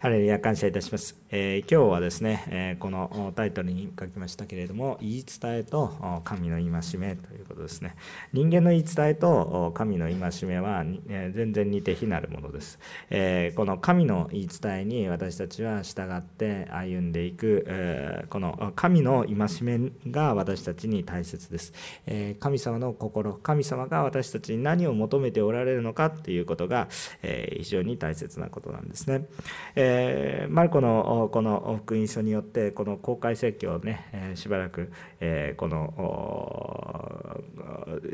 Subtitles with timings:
[0.00, 7.96] ハレルヤ感謝いたします、えー、今日はですね、えー、このタイトルに書きましたけれども言い伝えと神の戒めということですね。
[8.32, 12.78] 人間の言い伝えと神の戒めは、えー、全然似て非なるものです、
[13.10, 21.74] えこの神の言い伝えに私たちは従って歩んでいく、えこの神の戒めが私たちに大切です、
[22.06, 26.88] え神様の心神様が私たちに何を求めておられるのかっていうことが、
[27.22, 29.26] え非常に大切なことなんですね、
[29.74, 37.40] ええー、マルコのこの福音書によってこの公開説教をね、えー、しばらく、えー、この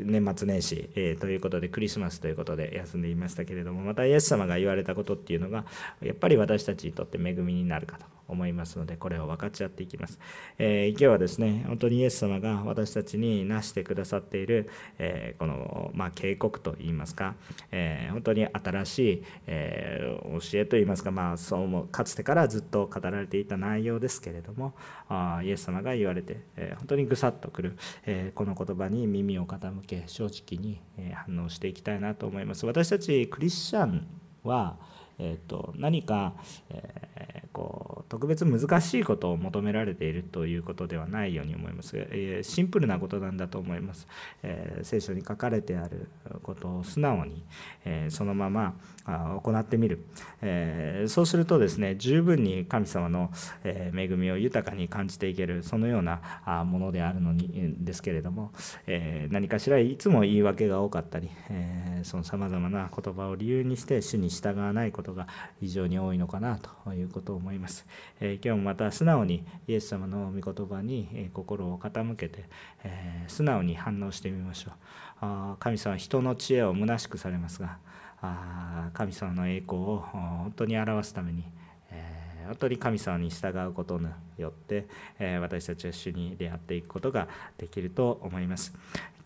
[0.03, 5.65] 年末年始、えー、ということでクリスマスということで休んでいましたけれどもまたイエス様が言われたことっていうのが
[6.01, 10.19] やっぱり私たちにとって恵みになるかと思いますのでこれを分かち合っていきます、
[10.57, 17.35] えー、今日はですね本当にイエス様が私たちになしてくださっている、えー、この、まあ、警告といいますか、
[17.71, 20.17] えー、本当に新しい、え
[20.51, 24.73] 教えといいますか、まあ、そうもかつてからずっと語られていた内容ですけれども
[25.09, 30.79] あイエス様が言われて、え本当にぐさっとくる、えこの言葉に耳を傾け正直に
[31.13, 32.65] 反応していきたいなと思います。
[32.65, 34.07] 私たちクリスチャン
[34.43, 34.77] は
[35.19, 36.33] えーと、何か、
[36.69, 44.07] え、こう特別難しいことを求められているということではないように思います、え、シンプルなことなんだと思います、
[44.43, 46.09] え、聖書に書かれてある
[46.43, 47.43] ことを素直に、
[47.83, 48.75] えそのまま
[49.07, 50.05] 行ってみる、
[50.41, 53.31] えそうするとですね十分に神様の
[53.63, 56.19] 恵みを豊かに感じていけるそのような
[56.65, 58.51] ものであるのにですけれども、
[58.85, 65.27] え何かしらいつも言い訳が多かったり、えそのさまざまな言葉を理由にして主に従わないことが
[65.61, 67.85] 非常に多いのかなということを思います。
[68.19, 72.43] え今日もまた素直にイエス様の御言葉に心を傾けて、
[72.83, 74.73] え素直に反応してみましょう。
[75.19, 77.77] あ神様は人の知恵を虚しくされますが、
[78.21, 81.43] あ神様の栄光を本当に表すために、
[81.91, 84.87] え本当に神様に従うことによって、
[85.19, 88.73] え私たちは主に出会っていくことができると思います。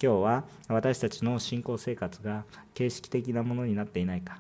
[0.02, 2.44] 今日は私たちの信仰生活が
[2.74, 4.40] 形式的なものになっていないか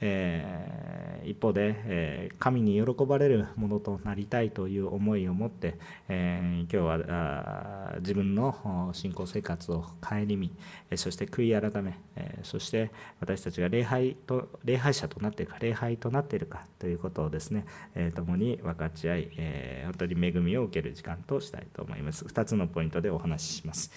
[0.00, 5.78] えー、一方で、えー、神に喜ばれるものとなりたいという思いを持って、
[6.08, 10.52] えー、今日は自分の信仰生活を顧み
[10.96, 11.98] そして悔い改め、
[12.42, 12.90] そして
[13.20, 22.24] 私たちが礼拝と礼拝者となっているか礼拝となっているかということをですね、え共に分かち合い、え本当に恵みを受ける時間としたいと思います。
[22.24, 23.90] 2つのポイントでお話しします。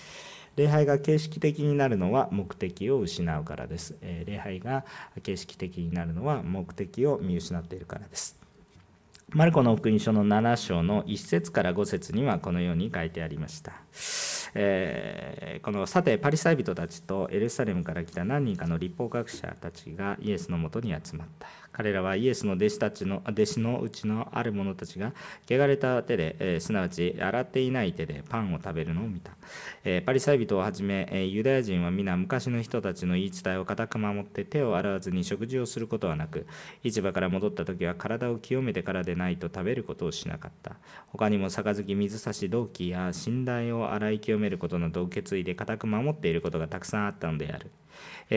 [0.58, 3.96] 礼拝が形式的になるのは目的を失うからです。
[4.02, 4.86] え礼拝が
[5.22, 8.38] 形式的になるのは目的を見失っているからです。
[9.30, 13.74] マルコの福音書の7章の1節から5節にはこのように書いてありました。
[14.56, 21.48] えー、このさてパリサイ人たちとエルサレムから来た何人かの立法学者たちがイエスのもとに集まった
[21.78, 25.14] 彼らはイエスの弟子たちの弟子のうちのある者たちが
[25.48, 29.34] 汚れた手で、えー、すなわち洗っていない手でパンを食べるのを見た、
[29.84, 36.48] えー、パリサイ人をはじめ、えユダヤ人は皆昔の人たちの言い伝えを固く守って手を洗わずに食事をすることはなく
[36.84, 40.78] 市場から戻った時は体を清めてからでないと食べることをしなかった
[41.10, 47.70] 他にも杯水差し銅器や寝台を洗い清めることなどを受け継いで固く守っていることがたくさんあったのである。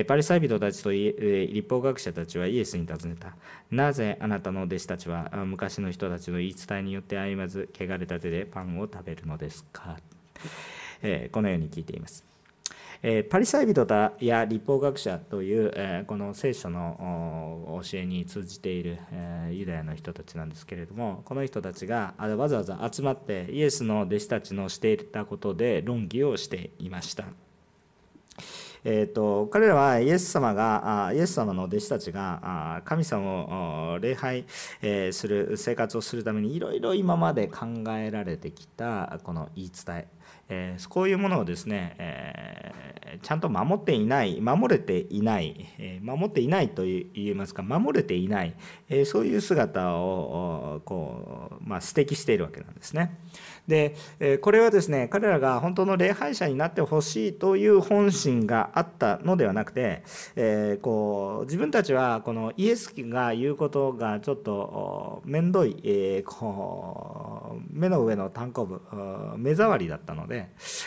[0.06, 3.34] パリサイ人たちと立法学者たちはイエスに尋ねた。
[3.70, 9.96] なぜあなたの弟子たちは昔の人たちの言い伝えによって歩まず、汚れた手でパンを食べるのですか？
[11.32, 12.24] このように聞いています。
[13.30, 13.86] パリサイ人
[14.20, 18.98] や立法学者というこの聖書の教えに通じている
[19.50, 27.24] ユダヤの人たちなんですけれどもこの人たちがわざわざ集まってイエスの弟子たちのしていたことで論議をしていました。
[28.84, 34.44] えーと、彼らはイエス様がイエス様の弟子たちが神様を礼拝
[35.12, 40.19] する生活をするためにいろいろ今まで考えられてきたこの言い伝え。
[40.50, 48.54] えー、こういうものをですね、えー、ちゃんと守っていない守れていない、えー、守っていないと言いますか守れていない、
[48.88, 53.18] えそういう姿をこう、まあ、指摘しているわけなんですね。
[53.68, 60.02] でえこれはですね彼らが本当の礼拝者になってほしいという本心があったのではなくて、
[60.34, 68.80] え、こう自分たちはこのイエスが言うことがちょっと面倒い、えー、こ目の上の単行部
[69.36, 70.39] 目障りだったので、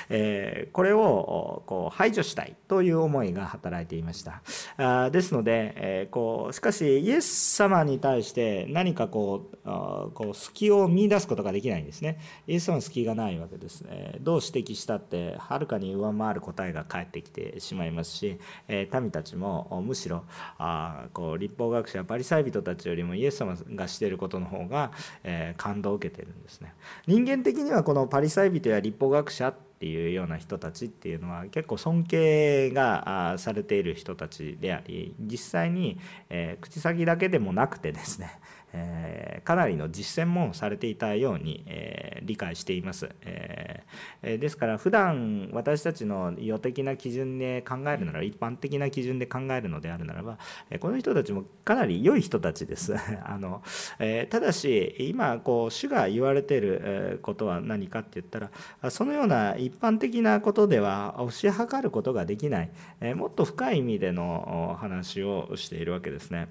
[0.09, 4.41] えこれをこう排除したいという思いが働いていました。
[4.77, 9.67] あですので、えこうしかしイエス様に対して何かこう
[10.13, 12.19] こう隙を見出すことができないんですね。
[12.47, 20.23] イエス様の隙がないわけです、えどう指摘したってはるかに上回る答えが返ってきてしまいますし、え民たちもむしろ
[20.57, 24.91] あこう立法学者パリサイ人たちよりもイエス様がしていることの方が、
[25.23, 26.73] え感動を受けてるんですね。
[27.07, 35.99] 人間的にはこのパリサイ人や立法学者っていうような人たちっていうのは結構尊敬がされている人たちであり実際に、
[36.29, 38.39] え口先だけでもなくてですね
[38.73, 50.39] えー、かなりの実践もされていたように、えー、理解しています、えー、ですから普段私たちの予的な基準で考えるなら一般的な基準で考えるのであるならば
[50.79, 52.95] この人たちもかなり良い人たちです。
[53.23, 53.61] あの、
[53.99, 58.39] えただし今こう主が言われてることは何かって言った
[58.81, 62.69] らそのような一般的なことでは推し量ることができない、
[63.01, 66.47] えもっと深い意味での話をしているわけですね、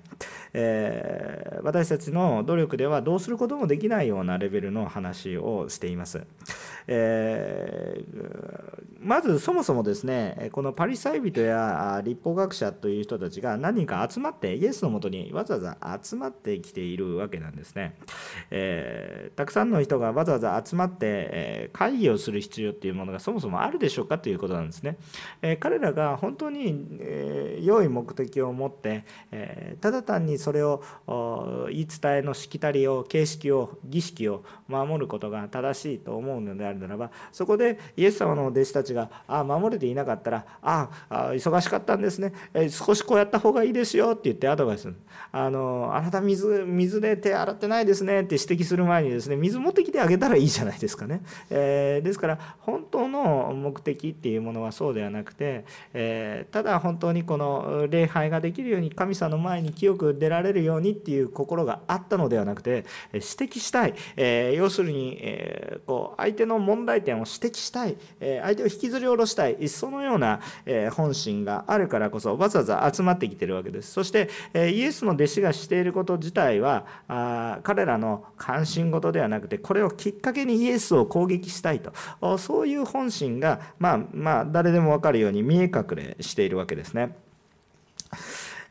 [0.53, 6.25] え私たちの努力ではどうすることもできないようなレベルの話をしています。
[6.87, 17.97] えー、まずそもそもですねこのパリサイ人や立法学者という人たちが何人か集まってイエスのもとにわざわざ集まってきているわけなんですね。
[18.51, 24.97] えー、たくさんの人がわざわざ集まって、え会議をする必要っていうものがそもそもあるでしょうかということなんですね。
[25.41, 30.83] えー、彼らが本当に、え良い目的を持って、えただ単にそれを
[31.71, 44.93] 言い伝えのしきたりを形式を儀式を守ることが正しいと思うのであるならばそこでイエス様の弟子たちがあ守れていなかったらああ忙しかったんですね、え少しこうやった方がいいですよって言ってアドバイス
[45.31, 55.65] あのあなた水水で手洗ってないですねって指摘する前にですね水持ってきてあげたらいいじゃないですかね、えー、ですから本当の目的っていうものはそうではなくて、
[55.95, 69.69] えー、ただ本当にこの礼拝ができるように神様の前に清く出られるようにっていう心がああったのではなくて指摘したい、え、要するに、えこう相手の問題点を指摘したい、え相手を引きずり下ろしたい。
[69.69, 73.93] そのような、え本心があるからこそわざわざ集まってきてるわけです。
[73.93, 81.93] そして、えイエスの弟子がしていること自体はあ彼らの関心事ではなくてこれをきっかけにイエスを攻撃したいと。
[82.39, 87.17] そういう本心がまあまあ誰でも分かるように見え隠れしているわけですね。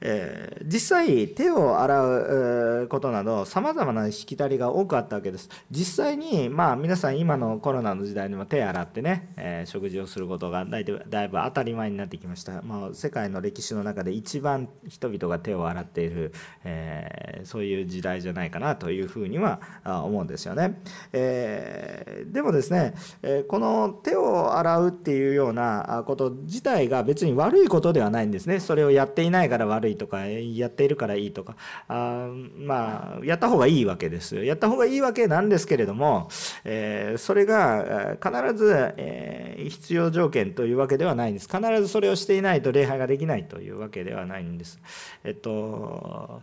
[0.01, 5.49] えー、実際手を洗うことなどさまざまなしきたりが多くあったわけです。
[5.69, 16.33] 実際にまあ皆さん今のコロナの時代にも手洗ってね、えー、食事をすることがだいだいぶ当たり前になってきました、まあ、世界の歴史の中で一番人々が手を洗っている、
[16.63, 20.81] えー、そういう時代じゃないかなというふうには思うんですよね、
[21.13, 28.59] えでもですね、えこの手を洗うっていうようなこと自体が別に悪いことではないんですね。
[28.59, 31.55] それをやっていないから悪いいとかやっているからいいとか
[31.87, 36.29] あまあやった方がいいわけですやった方がいいわけなんですけれども、
[36.63, 41.47] えー、それが必ず、えー、必要条件というわけではないんです。
[41.47, 44.79] 必ずそれをしていないと礼拝ができないというわけではないんです。
[45.23, 46.41] えっと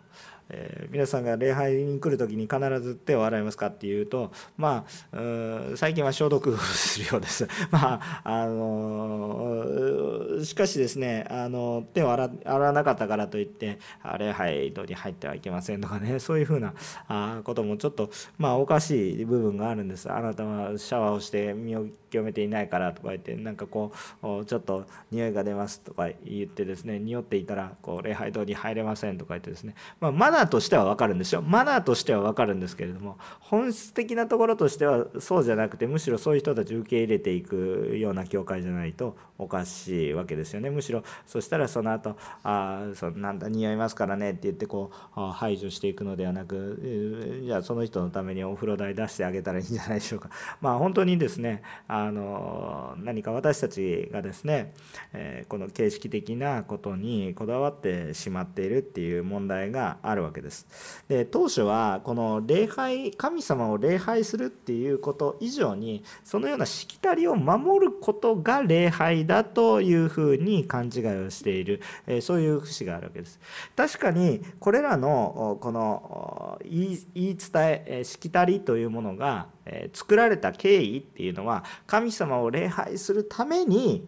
[0.50, 7.46] えー、皆さんが礼拝に来る時に必ず手を洗いますかっていうとまあう最近は消毒するようです。
[7.70, 13.78] まああのしかしですねあの手を洗洗わなかったからといって
[14.18, 16.74] 礼拝堂に入ってはいけませんとかね そういうふうな
[17.08, 20.10] あこともちょっとまあおかしい部分があるんです。
[20.10, 23.92] あなたはシャワーをして身を清めていないからとか言ってなんかこ
[24.22, 31.42] うちょっと匂いが出ますとか言ってですね匂っていたらこう礼拝堂に入れませんとか言ってですね、まあ、まだナーとしては分かるんですよ。
[31.42, 40.70] マナーとしては分かるんですけれども本質的なところとしてはそうじゃなくてむしろそういう人たち受け入れていくような教会じゃないとおかしいわけですよね。
[40.70, 50.30] むしろそしたらその後あそなんだ匂いますからねって言ってこう排除していくのではなくじゃあその人のためにお風呂代出してあげたらいいんじゃないでしょうか。
[50.60, 54.74] まあ本当にですねあの何か私たちがですね、
[55.12, 60.27] えこの形式的なことにこだわってしまっているっていう問題があるわけです。
[60.28, 60.66] わけです。
[61.08, 73.40] で当初はこの礼拝神様を礼拝するっていうこと以上にそのようなしきたりを守ることが礼拝だというふうに勘違いをしている、えそういう節があるわけです。
[73.76, 77.38] 確かにこれらのこの言い伝
[77.86, 79.48] えしきたりというものが
[79.92, 84.06] 作られた経緯っていうのは神様を礼拝するために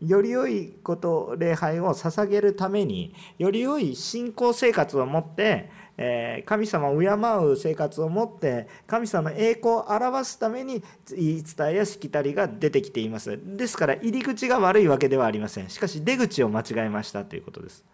[0.00, 13.38] より良いこと礼拝を捧げるためにより良い信仰生活を持ってえ神様を敬う生活を持って神様の栄光を表すために言い伝えやしきたりが出てきています。
[13.56, 15.70] ですから入り口が悪いわけではありません。
[15.70, 17.24] しかし出口を間違えました。
[17.24, 17.84] ということです、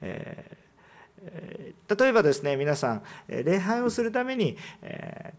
[0.00, 0.70] えー
[1.22, 4.56] 例えばですね皆さん礼拝をするために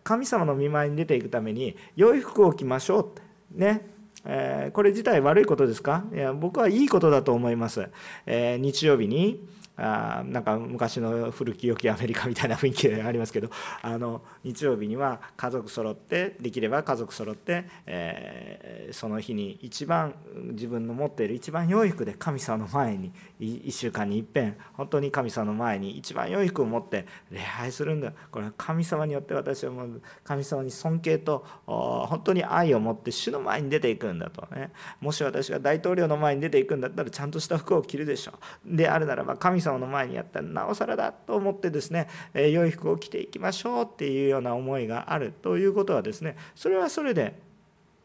[0.04, 3.14] 神様の見舞いに出ていくために良い服を着ましょ
[3.56, 3.60] う。
[3.60, 3.82] ね。
[4.26, 6.04] えこれ自体悪いことですか？
[6.14, 7.90] いや僕はいいことだと思います。
[8.26, 9.46] え、日曜日に
[9.78, 13.50] あなんか昔の古き良きアメリカみたいな雰囲気がありますけど
[13.82, 20.14] あの日曜日には家族揃ってできれば家族揃って、えー、その日に一番
[20.52, 28.14] 自分の持っている一番良い服で神様の前に1週間にいっぺん本当に神様の前に一番良い服を持って礼拝するんだ。
[28.32, 30.02] これは神様によって私はもう。
[30.24, 34.72] 神様に尊敬と本当に愛を持って主の前に出ていくんだとね。
[35.00, 38.34] もし私が大統領の前に出ていくんだったらちゃんとした服を着るでしょ
[38.66, 38.76] う。
[38.76, 47.51] であるならば神様の前にやったらなおさらだと思ってですね、え良い服を着ていきましょうっていうような思いがあるということはですねそれはそれで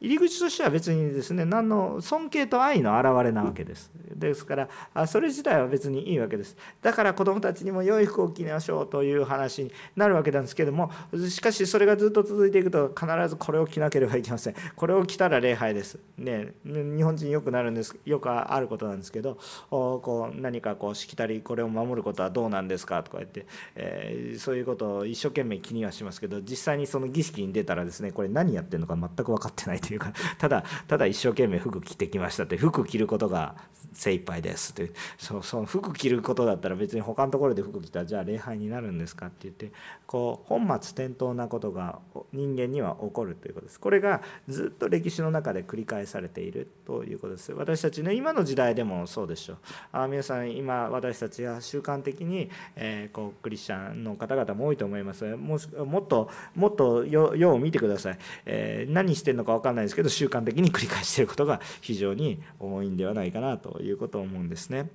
[0.00, 3.90] 入り口としては別にですね何の尊敬と愛の表れなわけです。
[4.14, 6.56] ですからそれ自体は別にいいわけです。
[6.82, 10.90] だから子どもたちにも良い服を着ましょうという話になるわけなんですけども
[11.28, 14.54] しかしそれがずっと続いていくと必ずこれを着なければいけません。
[14.74, 15.98] これを着たら礼拝です。
[16.18, 19.38] ね日本人よくなるんですよくあることなんですけど
[19.70, 23.02] こう何かこうしきたりこれを守ることはどうなんですか？
[23.02, 29.95] とか言って、えー、そういうことを一生懸命気にはしますけど実際にその儀式に出たらですねこれ何やってるのか全く分かってないという。
[29.98, 33.56] かただただ一生懸命服着てきましたって服着ることが
[33.92, 35.42] 精一杯ですってそう。
[35.42, 39.72] その服着ることだったら別に他のところで服着たらじゃあ礼拝になるんですかって言って
[40.06, 41.98] こう本末転倒なことが
[42.32, 43.80] 人間には起こるということです。
[43.80, 47.52] これがずっと歴史の中で繰り返されているということです。
[47.52, 49.56] 私たちの今の時代でもそうでしょう。
[49.92, 64.90] あ皆さん今私たちは習慣的に、えー、こうクリスチャンの方々も多いと思いますももっともっと世を見てください、えー、何してるのか分かんないですけど習慣的に繰り返していることが非常に多いんではないかなということを思うんですね。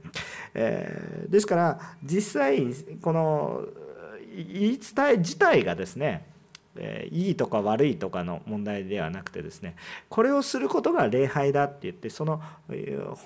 [0.54, 2.66] えー、ですから実際
[3.02, 3.66] この
[4.36, 6.26] 言い伝え自体がですね
[7.10, 9.76] いいとか悪いとかの問題ではなくてですね
[10.08, 12.42] これをすることが礼拝だって言ってその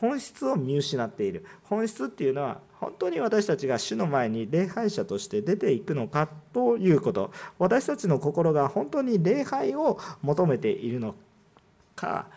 [0.02, 1.46] 本質を見失っている。
[1.64, 7.32] 本質っていうのは本当に私たちが主の前に礼拝者として出ていくのかということ。
[7.60, 11.14] 私たちの心が本当に礼拝を求めているの
[11.96, 12.28] か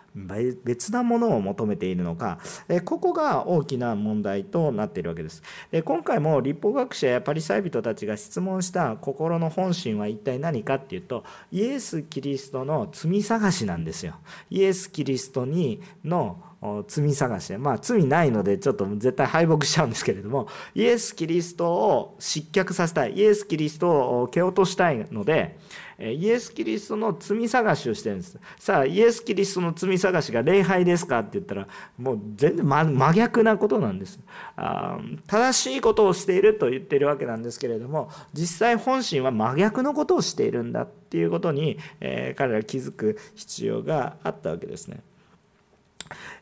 [0.55, 2.39] 別なものを求めているのか
[2.85, 5.43] ここが大きな問題となっているわけです。
[5.85, 14.15] 今回も立法学者やパリサイ人たちが質問した心の本心は一体何かっていうとイエス・キリストの罪探しなんですよ。
[14.51, 16.43] イエス・キリストにの
[16.89, 23.13] 罪探しまあ罪ないのでちょっと絶対敗北しちゃうんですけれどもイエス・キリストを失脚させたい。
[23.13, 25.57] イエス・キリストを蹴落としたいので
[26.01, 28.39] イエス・キリストの罪探しをしてるんです。
[28.59, 34.21] さあイエス・キリストの罪探しが礼拝ですかって言ったらもう全然真逆なことなんです。
[34.57, 45.01] あ正しいことをしていると言ってるわけなんですけれども実際本心は真逆のことをしているんだっていうことに、えー、彼ら気づく必要があったわけですね。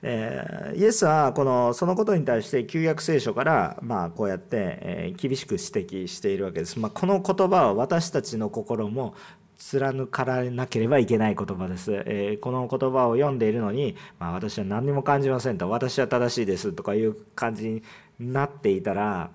[0.02, 6.78] えー、イエスはこのそのことに対して旧約聖書からまあこうやって、えー、厳しく指摘しているわけです。
[6.78, 9.14] まあ、この言葉は私たちの心も
[9.58, 17.82] 貫かれなければいけない言葉です、えー、この言葉を読んでいるのに、まあ、私は何にも感じませんと私は正しいですとかいう感じに
[18.20, 19.30] なっていたら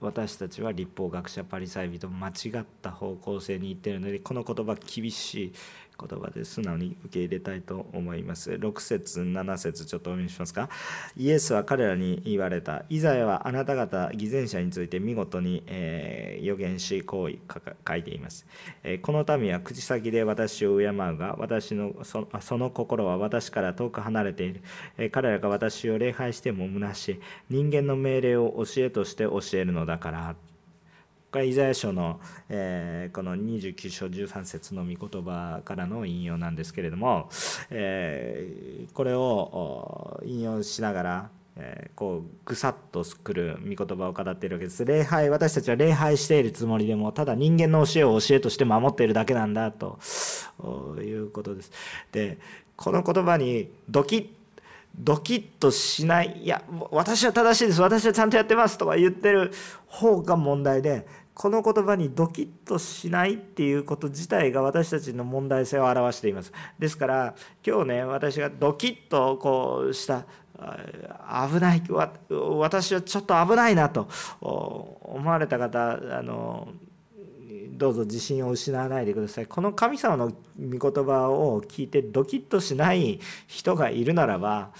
[0.00, 5.52] 私たちは立法学者パリサイ人間違った方向性に行ってるのでこの言葉厳しい
[5.98, 8.52] 言葉で素直に受け入れたいと思います。
[8.52, 10.68] 6節7節ちょっとお読みしますか？
[11.16, 12.84] イエスは彼らに言われた。
[12.88, 17.36] イザヤはあなた方偽善者について見事に、えー、予言し行為
[17.86, 18.46] 書いています、
[18.82, 24.62] えー、この民は口先で私を敬うが私のそその心は私から遠く離れている、
[24.98, 27.20] えー、彼らが私を礼拝しても虚しい。
[27.50, 30.36] 人間の命令を教えとして教えるのだから。
[31.36, 37.28] これイザヤ書の、えー、この29章13節の御言葉からの引用なんですけれども、
[37.68, 44.86] えー、これを引用しながら、えー、こうぐさっとくる御言葉を語っているわけです。
[44.86, 49.98] 礼拝私たちは礼拝しているつもりでもただ人間の教えを教えとして守っているだけなんだと
[51.02, 51.70] いうことです。
[52.12, 52.38] で
[52.76, 54.26] この言葉にドキッ
[54.98, 57.82] ドキッとしないいや私は正しいです。
[57.82, 59.52] 私はちゃんとやってますとか言ってる
[59.86, 66.50] 方が問題でこの言葉にドキッとしないっていうこと自体が私たちの問題性を表しています。
[66.78, 70.24] ですから今日ね私がドキッとこうした
[70.58, 74.08] 危ない私はちょっと危ないなと
[74.40, 76.68] 思われた方あの
[77.72, 79.46] どうぞ自信を失わないでください。
[79.46, 84.70] この神様の御言葉を聞いてドキッとしない人がいるならば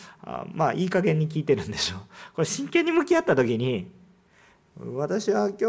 [0.54, 2.00] まあいい加減に聞いてるんでしょう。
[2.36, 3.94] これ真剣に向き合った時に
[4.78, 5.64] 私は今日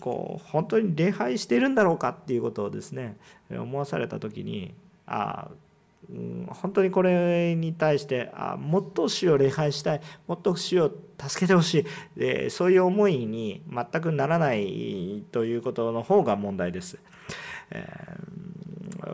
[0.00, 3.16] こう本当に礼拝してるんだろうかっていうことをですね
[3.50, 4.74] 思わされた時に
[5.06, 11.80] ああ、本当にこれに対してあもっと主を礼拝したいもっと主を助けてほし
[12.16, 16.98] いでそういう思いに全くならないということの方が問題です。
[17.70, 18.51] えー、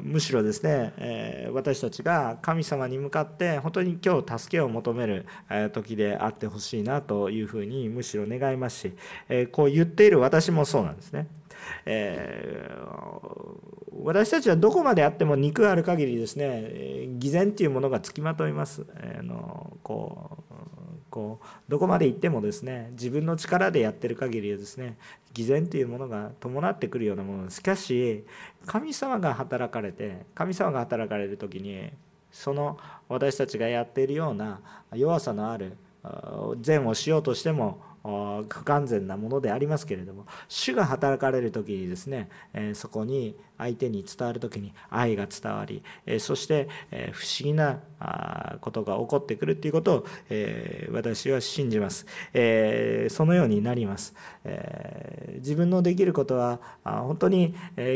[0.03, 5.27] むしろですね、え、私たちが神様に向かって本当に今日助けを求める
[5.73, 8.93] 時であってほしいなというふうにむしろ願いますし、
[9.29, 11.29] え、こう言っている私もそうなんですね。
[11.85, 18.87] えー、私たちはどこまであっても肉ある限りですね偽善っていうものがつきまといます。
[19.19, 20.49] あのこう
[21.11, 24.97] こうどこまで行ってもですね自分の力でやってる限りはですね
[25.33, 28.25] 偽善というものが伴ってくるようなものしかし
[28.67, 31.91] 神様が働かれて神様が働かれる時に
[32.31, 34.61] その私たちがやっているような
[34.95, 35.77] 弱さのある
[36.61, 37.81] 善をしようとしても
[38.49, 42.29] 不完全なものでありますけれども主が働かれる時にですね
[42.75, 45.83] そこに相手に伝わる時に愛が伝わり
[46.19, 46.69] そして
[47.13, 47.81] 不思議な
[48.61, 50.07] ことが起こってくるということを
[50.93, 52.07] 私は信じます。
[53.11, 54.15] そのようになります。
[55.37, 57.55] 自分のできることは本当に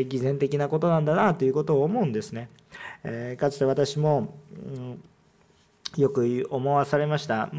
[0.09, 2.49] 偽善的なことなんだなということを思うんですね。
[3.39, 4.35] かつて私も
[5.97, 7.51] よく思わされました。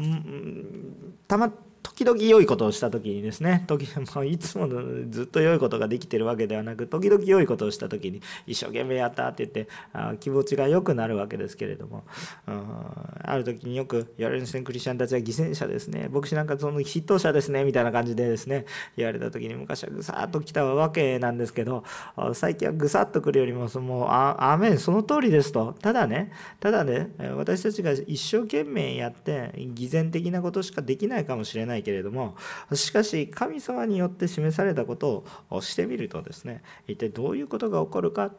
[1.26, 1.52] たま
[1.94, 4.68] 時々良いことをした時にですね時 もいつも
[5.10, 12.02] ずっと良いことができてるわけではなく時々良いことをした時に一生懸命やったって言ってあ気持ちが良くなるわけですけれども
[12.46, 16.08] ある時によく言われるんですねクリスチャンたちは犠牲者ですね。
[16.10, 21.84] 牧師なんかその筆頭者ですねみたいな感じでですね言われた時に昔はぐさっと来たわけなんですけど
[22.32, 25.74] 最近はぐさっと来るよりもそのあアメンその通りですと。
[25.80, 32.36] ただねただね私たちが一生懸命やって偽善的なことしかできないかもしれないけれども
[32.72, 38.32] しかし神様によって示されたことをしてみるとですね一体どういうことが起こるか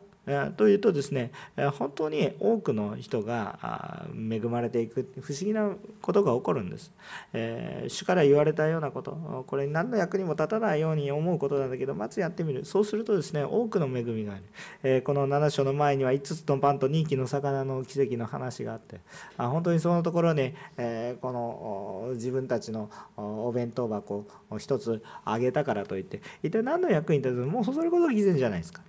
[0.57, 1.31] というとですね
[1.77, 6.91] 本当に多くの人が恵まれていく不思議なことが起こるんです、
[7.33, 12.65] え主から言われたようなことこれ何の役にも立たないように思うことなんだけどまずやってみる。
[12.65, 14.43] そうするとですね多くの恵みがある、
[14.83, 19.01] えこの7章の前には5つのパンと2匹の魚の奇跡の話があって
[19.37, 27.47] あ本当にそのところに、えこの自分たちのお弁当箱を1つあげたからといって一体何の役に立つの？
[27.47, 28.81] もうそれこそ偽善じゃないですか。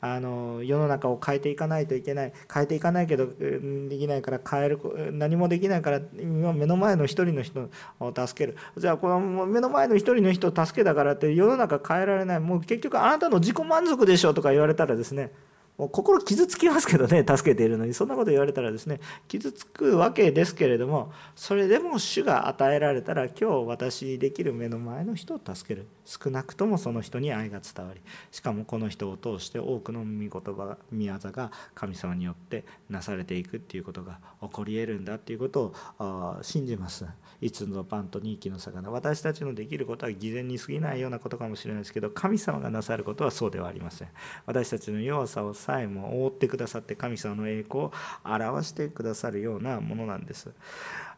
[0.00, 2.32] あの世の中を変えていかないといけない。
[2.52, 4.80] 変えていかないけどできないから変える
[5.12, 7.68] 何もできないから目の前の一人の人
[8.00, 8.56] を助ける。
[8.76, 12.40] じゃあこの目の前の一人の人を助けたからって世の中変えられない。
[12.40, 15.32] もう結局あなたの自己満足でしょとか言われたらですね
[15.80, 17.94] もう心傷つきますけどね 助けているのに。
[17.94, 25.86] そんなこと言われたらですね傷つくわけですけれどもそれでも主が与えられたら今日私にできる目の前の人を助ける。
[26.04, 28.00] 少なくともその人に愛が伝わり
[28.32, 37.06] しかもこの人を通して多くの御言葉御業が神様によってなされていくっていうことが起こり得るんだっていうことを信じます。
[37.40, 38.90] 5つのパンと2匹の魚。
[38.90, 44.08] 私たちのできることは偽善に過ぎないようなことかもしれないですけど神様がなさることはそうではありません。
[44.46, 47.92] 私たちの弱ささえも覆ってくださって神様の栄光を
[48.24, 50.50] 表してくださるようなものなんです。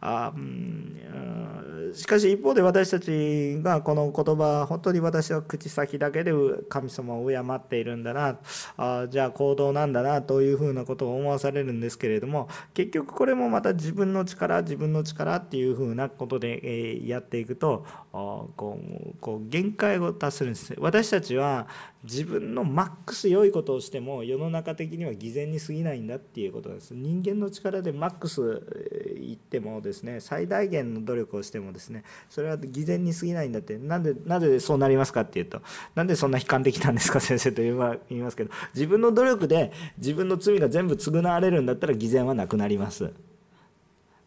[0.04, 0.32] あ
[1.94, 6.32] しかし一方で私たちがこの言葉本当に私は口先だけで
[6.68, 8.36] 神様を敬っているんだな
[8.76, 21.68] あじゃあ行動なんだなというふうなことを思わされるんですけれども結局これもまた自分の力自分の力っていうふうなことで、えやっていくとこうこう限界を達するんです私たちは
[22.02, 26.92] 自分のマックス良いことをしても世のの中的には偽善に過ぎないんだっていうことです。
[26.94, 28.62] 人間の力でマックス
[29.20, 33.78] 言ってもですね最大限の努力をしてもですねそれは偽善に過ぎないんだって。
[33.78, 35.62] なんでなぜそうなりますかっていうと
[35.94, 43.12] なんでそんな悲観的なんですか 先生と言いますけど自分の努力で自分の罪が全部償われるんだったら偽善はなくなります。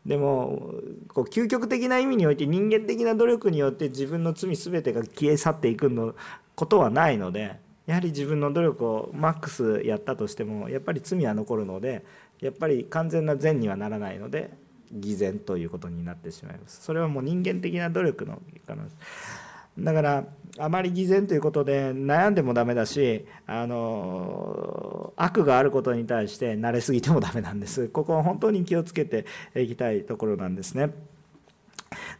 [0.05, 0.71] でも
[1.07, 6.13] こう究極的な意味において人間的な努力によって自分の罪全てが消え去っていくの
[6.55, 12.05] ことはないのでやはり自分の努力をマックスやったとしてもやっぱり罪は残るので
[12.41, 14.51] やっぱり完全な善にはならないので
[14.91, 16.81] 偽善ということになってしまいます。
[16.81, 18.83] それはもう人間的な努力の可能
[19.77, 20.23] だから
[20.57, 27.89] あまり偽善ということで悩んでもダメだしあの悪があることに対して慣れすぎてもダメなんです。
[27.89, 30.91] ここは本当に気をつけていきたいところなんですね。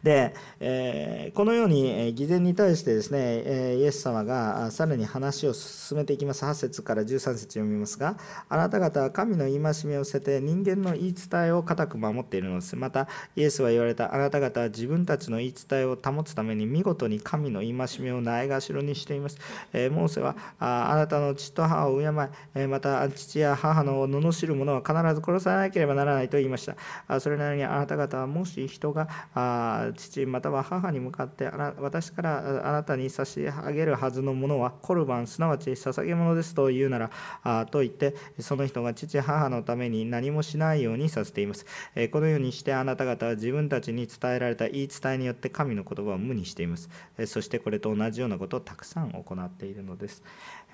[0.05, 6.45] で、えー、このように偽善に対してですねえイエス様がさらに話を進めていきます。
[6.45, 8.15] 8節から13節読みますが
[8.47, 12.75] あなた方は神の戒めを捨てて人間の言い伝えを固く守っているのです。
[12.75, 19.39] またイエスは言われたあなた方は自分たちの言い伝えを保つために見事に神の戒めをないがしろにしています、
[19.73, 22.05] えー、モーセはああなたの父と母を敬
[22.53, 26.75] えまた父や母の罵る者は必ず殺さなければならないと言いました。
[27.07, 31.45] あそれなのにあなた方はもし人があ父または母に向かって
[31.79, 37.11] 私からあなたに差し上げるはずのものはコルバンすなわち捧げ物ですと言うなら
[37.43, 50.23] あと言ってその人が父母のために何もしないようにさせています、えこのようにしてあなた方は自分たちに伝えられた言い伝えによって神の言葉を無にしています、えそしてこれと同じようなことをたくさん行っているのです、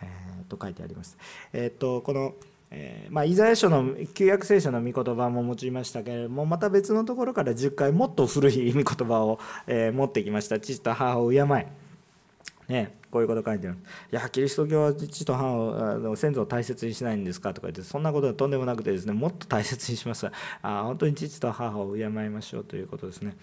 [0.01, 0.07] え、
[0.49, 1.17] と書いてあります。
[1.53, 2.34] えっ、とこの
[2.73, 10.60] えー、まあ、イザヤ書の旧約聖書の御言葉も用いましたけれどもまた別のところから10回もっと古い御言葉を、えー、持ってきました。
[10.60, 11.67] 父と母を敬え、
[12.69, 13.74] ね、こういうこと書いてる。
[13.74, 20.28] いや、キリスト教は父と母をあの先祖を大切にしないんですかとか言って、そんなことはとんでもなくてですね、もっと大切にします。
[20.62, 23.36] あ本当に父と母を敬いましょうということですね。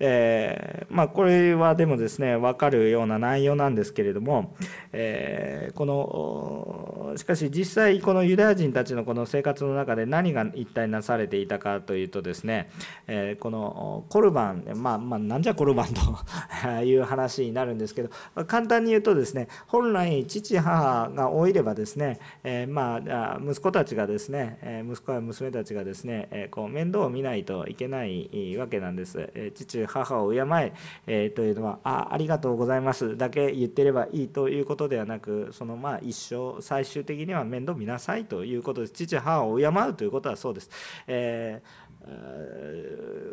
[0.00, 4.56] えー、まあ、これはでもですね、分かるような内容なんですけれども、
[4.92, 12.70] えー、この、しかし実際、このユダヤ人たちのこの生活の中で何が一体なされていたかというとですね、
[13.06, 18.10] えー、このコルバン、まあ、まあ、なんじゃコルバンという話になるんですけど、
[18.46, 29.30] 簡単に言うととですね本来父母が老いればですね、えー、まあ息子たちがですね、え息子や娘たちがですね、えこう面倒を見ないといけないわけなんです。
[29.34, 30.72] え父母を敬え
[31.06, 38.92] えー、というのはあありがとうございますだけ言ってればいいということではなくそのまあ一生最終的には面倒見なさいということです。
[38.92, 40.70] 父母を敬うということはそうです。
[41.06, 41.81] えー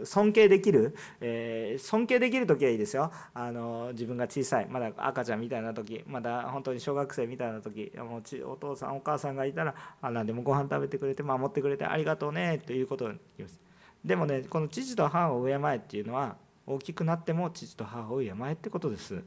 [0.03, 3.11] 尊敬できる、えー、尊敬できる時はいいですよ。
[3.33, 13.59] あの自分が小さいまだ赤ちゃんみたいな時まだ本当に小学生みたいな時もうお父さんお母さんがいたらあ何でもご飯食べてくれて守ってくれてありがとうねということを言います。
[14.03, 19.23] でもねこの父と母を敬えっていうのは大きくなっても父と母を敬えってことです。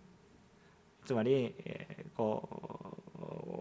[1.04, 2.48] つまり、えー、こ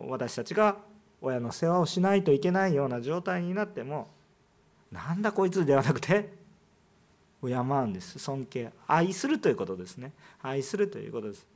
[0.07, 0.77] う私たちが
[1.21, 4.09] 親の世話をしないといけないような状態になっても
[4.91, 6.41] なんだこいつではなくて
[7.41, 8.19] 敬うんです。
[8.19, 8.71] 尊敬。
[8.87, 10.11] 愛するということですね。
[10.43, 11.47] 愛するということです。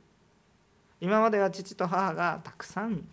[1.00, 3.06] 今までは父と母がたくさん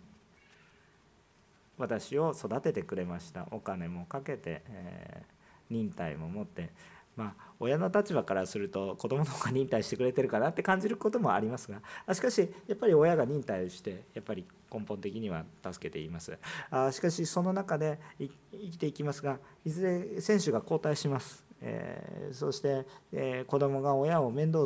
[1.78, 3.48] 私を育ててくれました。
[3.52, 6.72] お金もかけて、えー、忍耐も持って。
[7.16, 11.82] まあ親の立場からすると子供の方が忍耐してくれてるかなって感じることもありますが。
[12.14, 16.38] しかしやっぱり親が忍耐してやっぱり根本的には助けています。
[16.72, 18.30] あしかしその中で生
[18.72, 24.66] きていきますがいずれ選手が交代します、えー、そして、えー、子供が親を面倒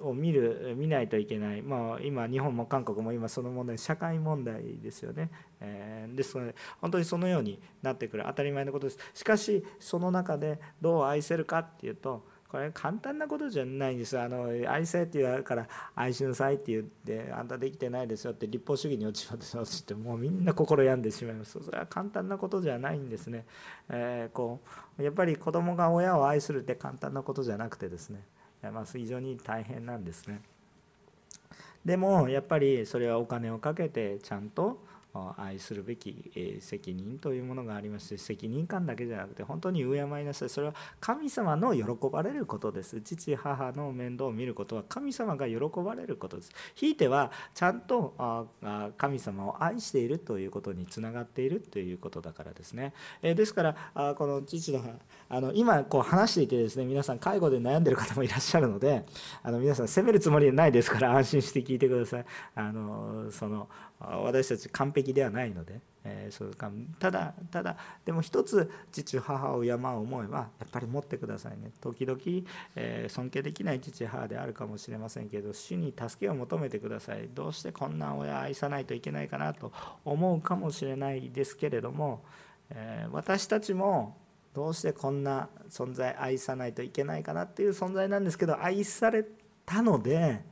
[0.00, 5.30] を見る見ないといけない、まあ、今日本も韓国も今その問題社会問題ですよね、
[5.60, 8.24] えー、ですので本当にそのようになってくる。
[8.26, 8.98] 当たり前のことです。
[9.14, 14.18] しかしその中でどう愛せるかっていうとこれ簡単なことじゃないんです。
[14.18, 21.62] あの愛せって言うから愛しなさいって言ってあんたできてないですよって立法主義に落ちまって落ちてもうみんな心病んでしまいます。
[21.62, 23.44] それは簡単なことじゃないんですね、
[23.90, 24.60] えー、こ
[24.98, 28.22] うやっぱり子供が親を愛するって簡単なことじゃなくてですね。
[28.62, 30.40] まあ、非常に大変なんですね。
[31.84, 34.82] でもやっぱりそれはお金をかけてちゃんと
[35.36, 40.48] 愛するべき責任というものがありまして責任感だけじゃなくて本当に敬いなさい。
[40.48, 43.00] それは神様の喜ばれることです。
[43.00, 46.52] 父母の面倒を見ることは神様が喜ばれることです。
[46.74, 48.48] ひいてはちゃんと
[48.96, 52.92] 神様を愛しているということにつながっているということだからですね。
[53.22, 54.84] ですからこの父の
[55.28, 59.04] あの今こう話していてですね皆さん介護で悩んでる方もいらっしゃるので
[59.42, 62.24] あの皆さん責めるつもりはないですから安心して聞いてください。
[62.54, 63.68] あのその
[63.98, 66.70] 私たち完璧ではないので、えー、そうか。
[66.98, 71.70] ただただでも一つ父母を敬う思いはやっぱり持ってくださいね。
[71.80, 72.20] 時々、
[72.74, 77.28] えー、尊敬できない父母であるかもしれませんけど主に助けを求めてください。
[77.34, 79.72] どうしてこんな親愛さないといけないかなと
[80.04, 82.22] 思うかもしれないですけれども、
[82.70, 84.16] えー、私たちも
[84.52, 89.24] どうしてこんな存在愛さないといけないかなっていう存在なんですけど愛され
[89.64, 90.42] たので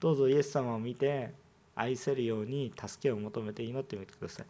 [0.00, 1.32] どうぞイエス様を見て
[1.80, 4.46] 愛せるように助けを求めて祈ってみてください。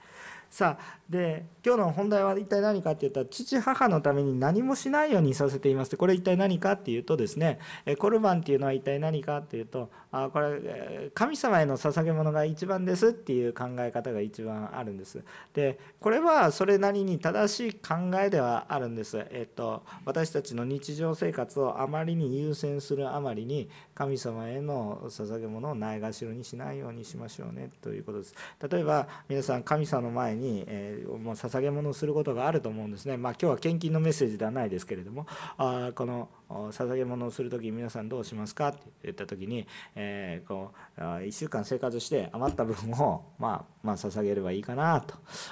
[0.51, 7.61] さあで今日の本題は一体何かって言ったら父母のために何もしないようにさせていますこれ一体何かっていうとですね
[8.01, 15.23] コルバンっていうのは一体何かっていうとあこれ神様への捧げ物が一番ですっていう考え方が一番あるんです
[15.55, 23.69] でこれはそれなりに正しい考えではあるんです、えっと、私たちの日常生活をあまりに優先するあまりに
[24.01, 28.35] 神様への捧げ物をないがしろにしないようにしましょうねということです
[28.71, 33.19] 例えば皆さん神様の前に、えー、もう捧げ物をすることがあると思うんですね。
[33.19, 35.27] まあ、今日は献金のメッセージではないですけれども
[35.59, 45.05] あこの捧げ物をする時皆さんどうしますかって言った時に、えー、こう1週間生活して余った分を、 まあ、まあ捧げればいいかな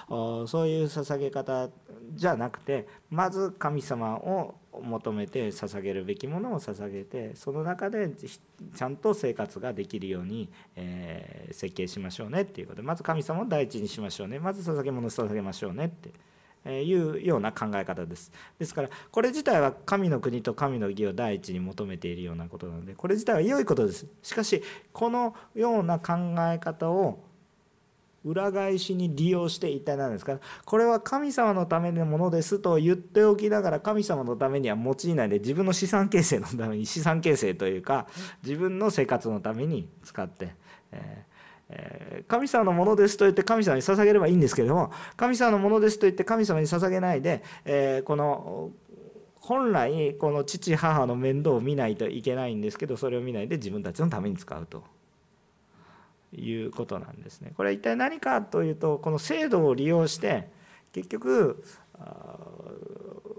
[0.08, 1.68] とそういう捧げ方
[2.14, 16.10] じゃなくてまず神様を求めて捧げるべきものを捧げてその中でちゃんと生活ができるように、えー、設計しましょうねっていうことでまず神様を第一にしましょうねまず捧げ物を捧げましょうねって
[16.70, 18.32] いうような考え方です。
[18.58, 24.06] ですからこれ自体は神の国と神の義を第一に求めているようなことなのでこれ自体は良いことです。
[24.22, 24.62] しかし
[24.92, 26.12] このような考
[26.52, 27.20] え方を
[28.24, 30.38] 裏返しに利用して一体何ですか？
[30.64, 38.06] これは神様のためのものですと言っておきながら神様のためには用いないで自分の資産形成のために資産形成というか
[38.44, 40.54] 自分の生活のために使って、
[40.90, 48.70] えー、神様のものですと言って神様に捧げればいいんですけれども神様のものですと言って神様に捧げないで、えー、この
[49.36, 54.97] 本来この父母の面倒を見ないといけないんですけどそれを見ないで自分たちのために使うと。
[56.32, 57.52] いうことなんですね。
[57.56, 60.48] これは一体何かというとこの制度を利用して
[60.92, 61.62] 結局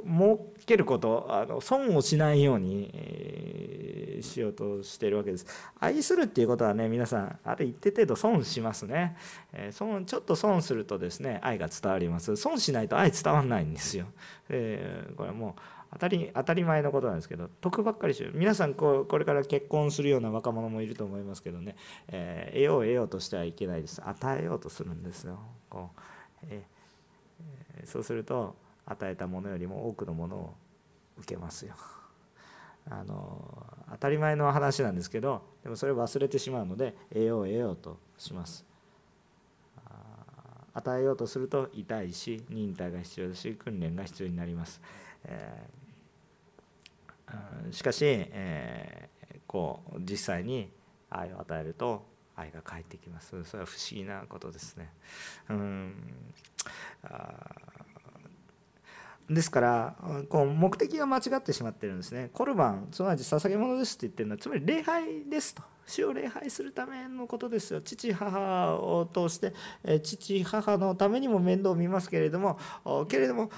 [0.05, 5.45] 儲けることあの損をしないように、えー、しようとしているわけです。
[5.79, 9.15] 愛するっていうことはね皆さんあれ一定程度損しますね、
[9.53, 14.07] えー、損ちょっと損するとですね愛が伝わります損しないと愛伝わんないんですよ。
[14.49, 21.75] えー、これはもう当たり当たり前のことなんですけど得ばっかりしてる皆さんこうこれから結婚するような若者もいると思いますけどね、
[22.09, 24.01] えー、得よう得ようとしてはいけないです。
[24.05, 25.39] 与えようとするんですよ。
[25.69, 25.99] こう、
[26.49, 30.53] えー、そうすると与えたものよりも多くのものを
[31.17, 31.73] 受けますよ。
[32.89, 38.65] あの当たり前の話なんですけどでもそれを忘れてしまうので得よう得ようとします。
[40.71, 44.79] 与えようとすると痛いし忍耐が必要だし訓練が必要になります、
[45.25, 45.78] えー
[47.71, 50.69] しかし、えー、こう実際に
[51.09, 53.43] 愛を与えると愛が返ってきます。
[53.43, 54.89] それは不思議なことですね。
[55.49, 55.93] うん。
[59.29, 59.95] ですから
[60.29, 62.29] こう目的が間違ってしまってるんですね。
[62.33, 65.61] コルバンすなわち捧げ物ですって言ってるのはつまり礼拝ですと。
[65.89, 69.53] 主を礼拝するためのことですよ父母を通して
[70.01, 72.57] 父母のためにも面倒を見ますけれども
[73.07, 73.49] けれども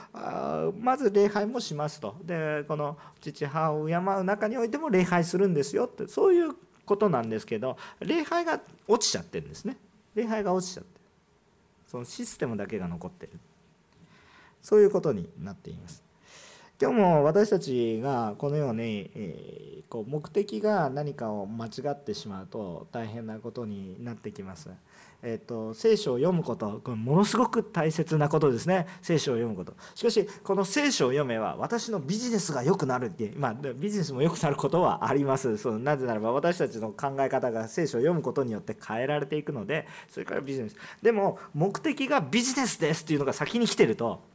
[0.80, 6.54] まず礼拝もしますとでこの父母を敬う中においても礼拝するんですよってそういう
[6.86, 9.78] ことなんですけど礼拝が落ちちゃってるんですね
[10.16, 11.02] 礼拝が落ちちゃって
[11.88, 13.34] そのシステムだけが残ってる
[14.62, 16.04] そういうことになっています
[16.82, 24.70] 今日も私たちがこのように、えこう目的が何かを間違ってしまうと大変なことになってきます。
[25.22, 28.88] えーと、聖書を読むことこれものすごく大切なことですね。
[29.04, 29.76] 聖書を読むこと。
[29.94, 35.58] しかしこの聖書を読めば私のビジネスが良くなるっていう、まあ、ビジネスも良くなることはあります。
[35.58, 40.76] そのなぜならば私たちの考え方が聖書を読むことによって変えられていくのでそれからビジネス。
[41.04, 44.31] でも目的がビジネスですっていうのが先に来てると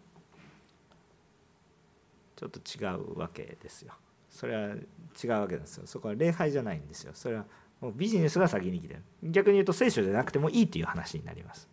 [2.37, 3.95] ちょっと違うわけですよ。
[4.31, 4.75] それは
[5.23, 5.87] 違うわけですよ。
[5.87, 7.13] そこは礼拝じゃないんですよ。
[7.15, 7.47] それは
[7.81, 9.03] もうビジネスが先に来てる。
[9.23, 11.69] 逆に言うと聖書じゃなくてもいいっていう話になります。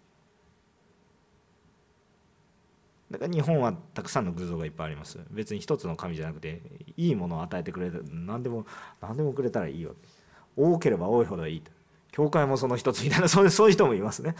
[3.11, 5.19] だから日本はたくさんの偶像がいっぱいあります。
[5.29, 6.61] 別に一つの神じゃなくて
[6.97, 8.65] いいものを与えてくれる何でも
[9.01, 9.97] 何でもくれたらいいわけ
[10.55, 11.71] 多ければ多いほどいいと。
[12.13, 14.35] 教会もその一つみたいなそういうそういう人もいますね、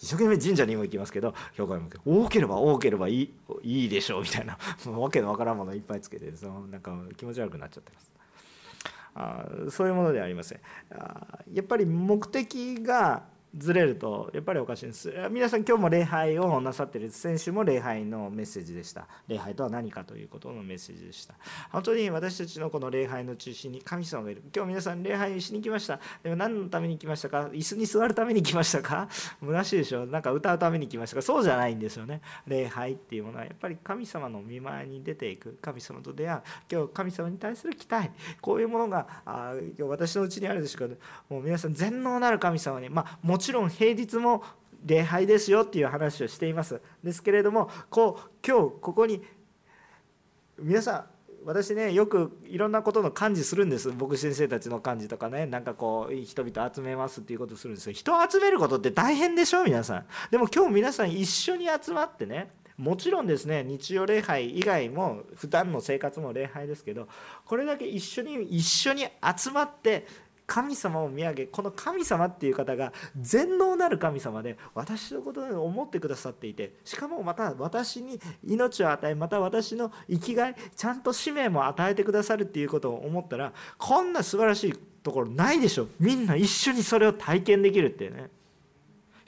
[0.00, 4.56] 一生懸命神社にも行きますけど教会も多ければ多ければいいいいでしょうみたいな。
[4.98, 8.10] わけのわからんものいっぱいつけてそのなんか気持ち悪くなっちゃってます。
[9.14, 10.60] あそういうものではありません。
[10.92, 13.24] あやっぱり目的が
[13.56, 15.12] ずれるとやっぱりおかしいんです。
[15.30, 17.10] 皆さん今日も礼拝をなさってる。
[17.10, 19.06] 先週も礼拝のメッセージでした。
[19.26, 21.34] 礼拝とは何かということのメッセージでした。
[21.70, 24.42] 本当に私たちのこの礼拝の中心に神様がいる。
[24.54, 25.98] 今日皆さん礼拝しに来ました。
[26.22, 27.48] でも何のために来ましたか？
[27.52, 29.08] 椅子に座るために来ましたか？
[29.40, 30.06] 虚しいでしょ？
[30.06, 31.22] なんか歌うために来ましたか？
[31.22, 32.20] そうじゃないんですよね。
[32.46, 35.58] 礼拝っていうものはやっぱり神様の見舞いに出ていく。
[35.62, 36.42] 神様と出会う。
[36.70, 38.10] 今日神様に対する期待。
[38.40, 44.42] こういうものがあ今日私のうちにあるでしょうけどもう皆さん全能なる神様にまあもちちろん平日も
[44.84, 46.80] 礼拝ですよっていう話をしています。
[47.02, 49.24] ですけれどもこう今日ここに
[50.58, 51.04] 皆さん
[51.44, 53.88] 私ねよくいろんなことの幹事するんです。
[53.88, 55.46] 牧師先生たちの幹事とかね。
[55.46, 59.64] なんかこう人々集めますっていうことするんですよ人を集めることって大変でしょ？
[59.64, 60.06] 皆さん。
[60.30, 67.08] でも今日皆さん一緒に集まってねもちろんですね日曜礼拝以外も普段の生活も礼拝ですけど
[67.46, 70.06] これだけ一緒に一緒に集まって
[70.48, 85.86] 神様を見上げこの神様っていう方が全能なる神様で私のことを思ってくださっていてしかもまた私に命を与えまた私の生きがいちゃんと使命も与えてくださるっていうことを思ったらこんな素晴らしいところないでしょ。
[86.00, 88.30] みんな一緒にそれを体験できるっていうね。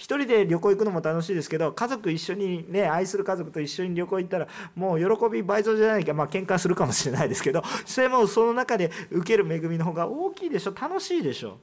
[0.01, 10.75] 一人で旅行行くのも楽しいですけど家族一緒にね愛する家族と一緒に旅行行ったらもう喜び倍増じゃないかまあ喧嘩するかもしれないですけど それもその中で受ける恵みの方が大きいでしょ。
[10.75, 11.59] 楽しいでしょ。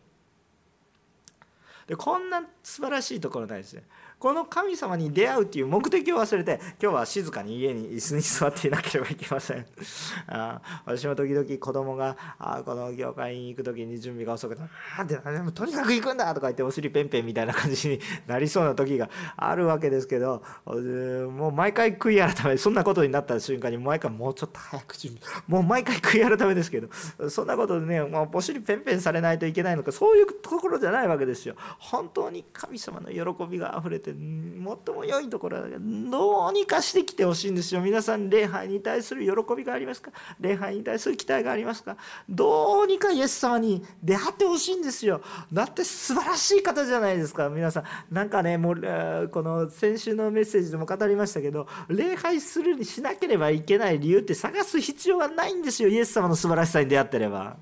[1.88, 3.82] でこんな素晴らしいところないですね。
[4.20, 9.66] この神様に出会うっていう目的を忘れて今日は静かに家に椅子に座っていなければいけません。
[10.28, 14.62] あ私も時々子供があこの業界に行く時に準備が遅くて
[14.98, 26.90] あでもとにかく行くんだとか言ってお尻ペンペンみたいな感じになりそうな時があるわけですけどもう毎回悔い改めそんなことになった瞬間に毎回もうちょっと早く準備もう毎回悔い改めですけど
[27.30, 31.56] そんなことでねもうお尻ペンペンされないといけないのかそういうところじゃないわけですよ。
[31.78, 40.12] 本当に神様の喜びがあふれて最も良いところだけどどうにかしてきてほしいんですよ皆さん礼拝に対する喜びがありますか？
[40.40, 41.98] 礼拝に対する期待がありますか？
[42.30, 57.58] どうにかイエス様に出会ってほしいんですよだって素晴らしい方じゃないですか皆さんなんかねもうこの先週のメッセージでも語りましたけど礼拝するにしなければいけない理由って探す必要がないんですよイエス様の素晴らしさに出会ってれば。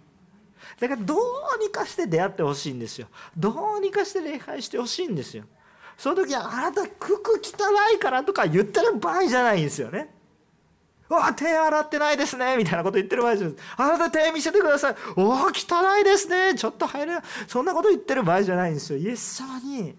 [0.79, 1.19] だからどう
[1.61, 3.07] にかして出会ってほしいんですよ。
[3.37, 5.45] どうにかして礼拝してほしいんですよ。
[5.97, 10.13] その時はあなた服汚いからとか言ってる場合じゃないんですよね。
[11.07, 13.55] わ手洗ってないですねみたいなこと言ってる場合じゃない。
[13.55, 14.95] ですあなた手見せてください。
[15.15, 15.51] おお汚
[16.01, 16.55] いですね。
[16.55, 17.23] ちょっと入れない。
[17.47, 18.99] そんなこと言ってる場合じゃないんですよ。
[18.99, 19.95] イエス様に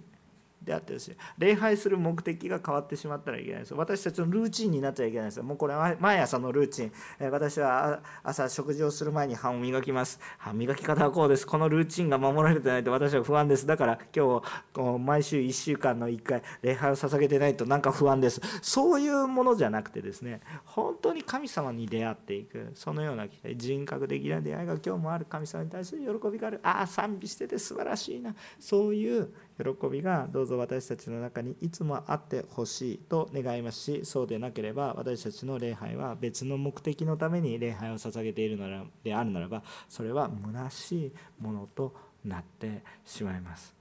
[0.66, 6.92] であってですね礼拝する目的が変わってしまったらいけないです私たちのルーチンになっちゃいけないですもうこれは毎朝のルーチン。
[7.30, 10.20] 私は朝食事をする前に歯を磨きます。
[10.38, 11.46] 歯磨き方はこうです。
[11.46, 13.66] このルーチンが守られてないと私は不安です。
[13.66, 14.42] だから今
[14.74, 18.40] 日毎週1週間の1回礼拝を捧げてないとなんか不安です。
[18.62, 22.72] そういうものじゃなくてですね本当に神様に出会っていく。
[22.74, 25.26] そのような人格的な出会いが今日もある。
[25.26, 26.60] 神様に対する喜びがある。
[26.62, 28.34] ああ賛美してて素晴らしいな。
[28.58, 43.75] そういう喜びがどうぞ私たちの中にいつもあってほしいと願いますしそうでなければ私たちの礼拝は別の目的のために礼拝を捧げているのであるならばそれは虚しいものとなってしまいます。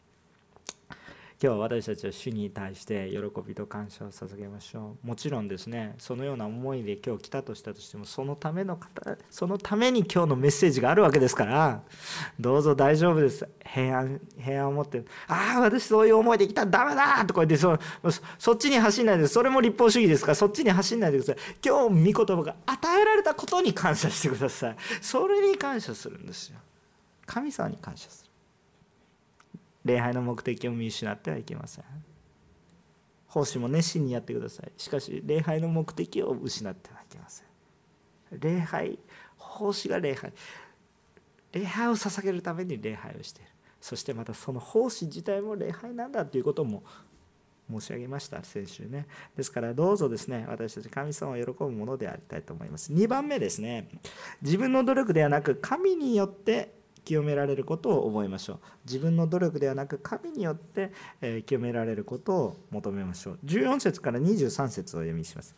[1.45, 5.07] 今日私たちは主に対して喜びと感謝を捧げましょう。
[5.07, 11.83] もちろんですねそのような思いで今日来たとしたとしてもそのための方そのために今日のメッセージがあるわけですから
[12.39, 13.47] どうぞ大丈夫です。
[13.63, 17.77] 平安平安を持ってああ私そういう思いで来たらダメだとか言ってそ
[18.39, 21.55] そっちに走んないでそれも立法主義ですからそっちに走んないでください。
[21.63, 24.75] 今日御言葉が与えられたことに感謝してください。
[24.99, 26.57] それに感謝するんですよ。
[27.27, 28.24] 神様に感謝する。
[29.85, 31.85] 礼拝の目的を見失ってはいけません。
[33.27, 34.71] 奉仕も熱心にやってください。
[34.77, 37.45] しかし礼拝の目的を失ってはいけません。
[38.39, 38.99] 礼拝
[39.37, 40.33] 奉仕が礼拝。
[41.53, 43.51] 礼拝を捧げるために礼拝をしている。
[43.79, 46.83] そしてまたその奉仕自体も礼拝なんだということも
[47.69, 48.43] 申し上げました。
[48.43, 49.05] 先週ね。
[49.37, 52.91] ですからどうぞですね私たち神様を喜ぶものでありたいと思います。
[52.91, 53.89] 2番目ですね。
[54.41, 56.74] 自分の努力ではなく神によって
[57.05, 58.59] 清められることを覚えましょう。
[58.85, 60.91] 自分の努力ではなく神によって
[61.45, 63.39] 清められることを求めましょう。
[63.45, 65.55] 14節から23節を読みします。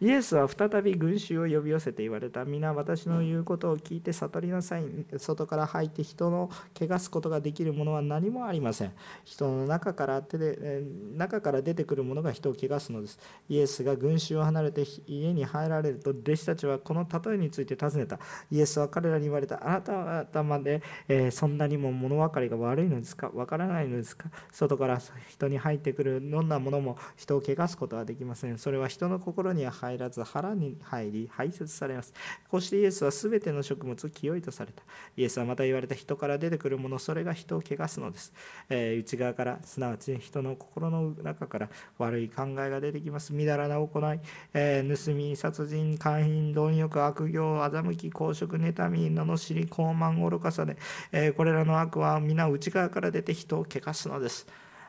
[0.00, 2.44] イエスは再び群衆を呼び寄せて言われた。
[2.44, 4.84] 皆私の言うことを聞いて悟りなさい。
[5.18, 8.92] 外から入って人の汚すことができるものは何もありません。
[9.24, 10.82] 人の中から手で
[11.16, 13.18] 中から出てくるものが人を汚すのです。
[13.48, 18.18] イエスが群衆を離れて家に入られると弟子たちはこの例えについて尋ねた。
[18.50, 19.66] イエスは彼らに言われた。
[19.66, 20.77] あなた方まで
[21.08, 23.30] えー、そんなにも物分かりが悪いのですか？
[23.34, 24.30] わからないのですか？
[24.50, 28.58] 外から人に入ってくるどんなものも人を汚すことはできません。
[28.58, 32.12] それは人の心には入らず腹に入り排泄されます。
[32.50, 34.82] こうしてイエスは全ての食物を清いとされた。
[35.16, 38.32] イエスはまた言われた人から出てくるものそれが人を汚すのです、
[38.68, 43.32] えー、内側からすなわち人の心の中から悪い考えが出てきます。
[43.32, 44.20] みだらな行い、
[44.54, 50.76] えー、盗み殺人姦淫貪欲悪行欺き公職妬み罵り傲慢愚かさで、
[51.12, 54.46] え、これらの悪は皆内側から出て人を汚すのです。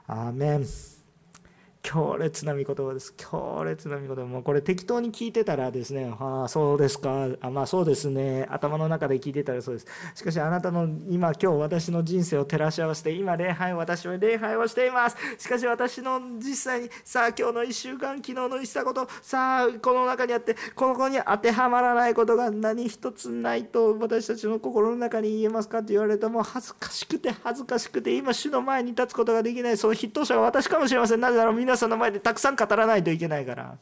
[0.08, 0.99] アーメン。
[1.82, 3.14] 強烈な御言葉です。
[3.16, 4.24] 強烈な御言葉。
[4.26, 7.30] もうこれ適当に聞いてたらですね、ああ、そうですか。
[7.42, 8.46] あまあそうですね。
[8.50, 9.88] 頭の中で聞いてたらそうです。
[10.14, 15.18] しかしあなたの今、今日私の人生を照らし合わせて、今礼拝、私は礼拝をしています。
[15.38, 31.22] しかし私の実際に、さあ今日の1週間、昨日のしたこと、さあこの中にあって、この子に当てはまらないことが何一つないと私たちの心の中に言えますかって言われても恥ずかしくて恥ずかしくて、今主の前に立つことができない、その筆頭者は私かもしれません。
[31.22, 33.78] なぜなら皆さんの前でたくさん語らないといけないから。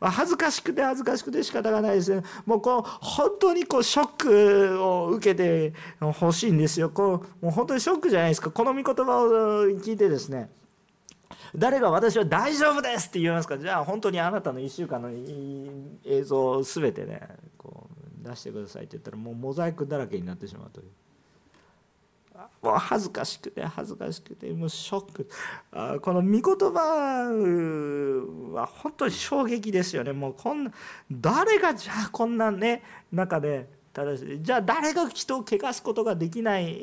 [0.00, 2.24] 恥ずかしくて恥ずかしくて仕方がないですね。
[2.44, 6.90] もうこう本当にこうショックを受けてほしいんですよ。
[6.90, 8.50] こうもう本当にショックじゃないですか。
[8.50, 10.50] この御言葉を聞いてですね。
[11.54, 15.08] 誰が私は大丈夫ですって言いますかじゃあ本当にあなたの1週間の
[16.04, 17.20] 映像を全てね
[17.56, 17.88] こ
[18.24, 20.88] う出してくださいって言ったらもうモザイクだらけになってしまうという。
[22.62, 25.28] もう恥ずかしくて恥ずかしくてもうショック。
[25.72, 27.30] あこの御言葉
[28.54, 30.12] は本当に衝撃ですよね。
[30.12, 30.72] もうこんな
[31.10, 32.82] 誰がじゃあこんなね
[33.12, 34.42] 中で正しい。
[34.42, 36.74] じゃあ誰が人を汚すことができない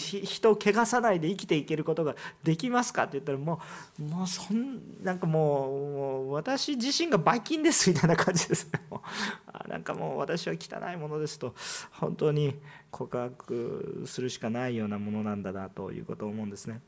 [0.00, 3.60] 人を汚さないで生きていけることができますかって言ったらも
[4.00, 8.64] うもうそんなんかもうもう私自身がばい菌ですみたいな感じです。
[8.72, 9.02] ねも
[9.66, 11.54] うなんかもう私は汚いものですと
[11.92, 12.54] 本当に
[12.90, 16.80] 告白するしかないようなものなんだなということを思うんですね。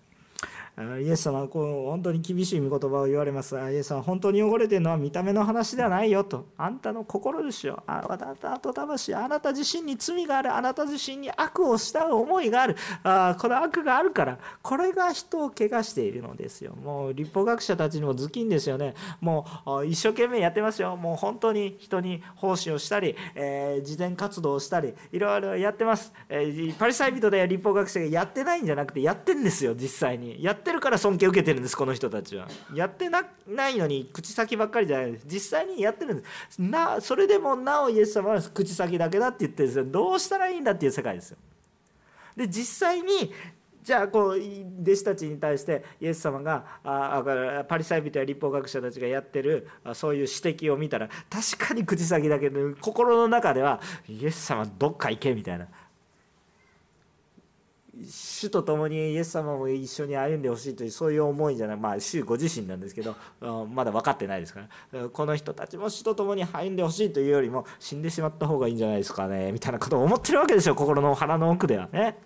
[1.00, 3.54] イエス様はこう本当に厳しい御言葉を言われます。
[3.56, 6.46] イエス様本当に汚れてるのは見た目の話ではないよと。
[6.56, 7.82] あんたの心ですよ。
[7.86, 10.54] あなたと魂、あなた自身に罪がある。
[10.54, 12.76] あなた自身に悪をした思いがある。
[13.02, 16.74] あこの悪があるから、これが人を汚しているのですよ。
[16.76, 18.94] もう立法学者たちにも頭巾ですよね。
[19.20, 20.96] もう一生懸命やってますよ。
[20.96, 26.12] もう本当に人に奉仕をしたり、えー、慈善活動をしたり、いろいろやってます。
[26.28, 30.42] えー、パリサイ人で立法学者がやってないんじゃなくて、やってんですよ、実際に。
[30.42, 32.46] やっってるから尊敬受けてるんですこの人たちは。
[32.74, 33.20] やってな
[33.68, 35.12] いのに口先ばっかりじゃない。
[35.12, 36.60] です実際にやってるんです。
[36.60, 39.84] なそれでもなおイエス様は口先だけだって言ってるんですよ。
[39.86, 41.38] どうしたらいいんだっていう世界ですよ。
[42.36, 43.32] で実際に
[43.82, 44.30] じゃあこう
[44.82, 55.66] 弟子たちに対してイエス様があパリサイ人や立法学者たちがやってるそういう指摘を見たら確かに口先だけど心の中ではイエス様どっか行けみたいな。
[58.08, 63.16] 主と共にイエス様も一緒に歩んでほしいというそういう思いじゃないまあ主ご自身なんですけど
[63.66, 64.60] まだ分かってないですか
[64.92, 72.18] らこの人たちも主と共に歩んでほしいというよりも死んでしまった方がいいんじゃないですかねみたいなことを思ってるわけでしょ心の腹の奥ではね。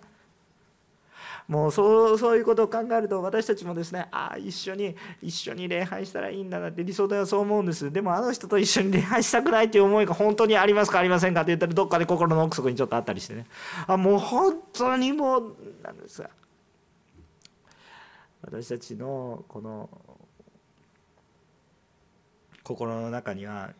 [1.47, 7.91] もうそうそういうことを考えると私たちもですねああ一緒に一緒に礼拝したらいいんだなって理想ではそう思うんです。
[7.91, 11.33] でもあの人と一緒に礼拝したくないっていう思いが本当にありますかありません。
[11.35, 13.45] かって言ったらどっかで心の奥底にちょっとあったりしてね。
[13.85, 16.29] あもう本当にもうなんですが
[18.41, 19.89] 私たちのこの
[22.63, 23.73] 心の中には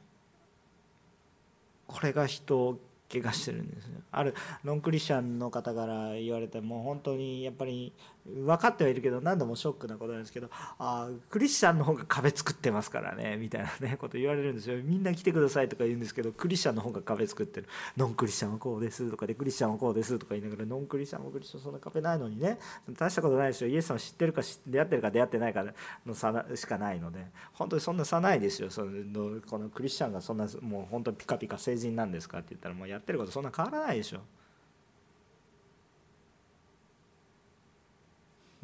[1.88, 2.80] これが人を
[3.12, 4.34] 怪我してるんですある
[4.64, 7.94] ノンクリスチャンの方から言われてもう本当にやっぱり
[8.26, 10.50] 分かってはいるけど何度もショックなことなんですけど
[10.80, 14.82] あクリスチャンの方が壁作ってますからねみたいなね こと言われるんですよ。
[14.82, 17.68] みんな来てくださいとか言うんですけどクリスチャンの方が壁作ってる。
[17.98, 22.58] ノンクリスチャンはこうですとかでクリスチャンはこうですとか言いながらノンクリスチャンもクリスチャンそんな壁ないのにね。
[22.98, 23.68] 大したことないですよ。
[23.70, 25.66] イエス様知ってるか出会ってるか出会ってないか
[26.06, 27.26] の差しかないので。
[27.54, 28.70] 本当にそんな差ないですよ。
[28.72, 34.22] そのこのクリスチャンがそんなもう本当にピカピカ成人なんですかって言ったらもうやってることそんな変わらないでしょ。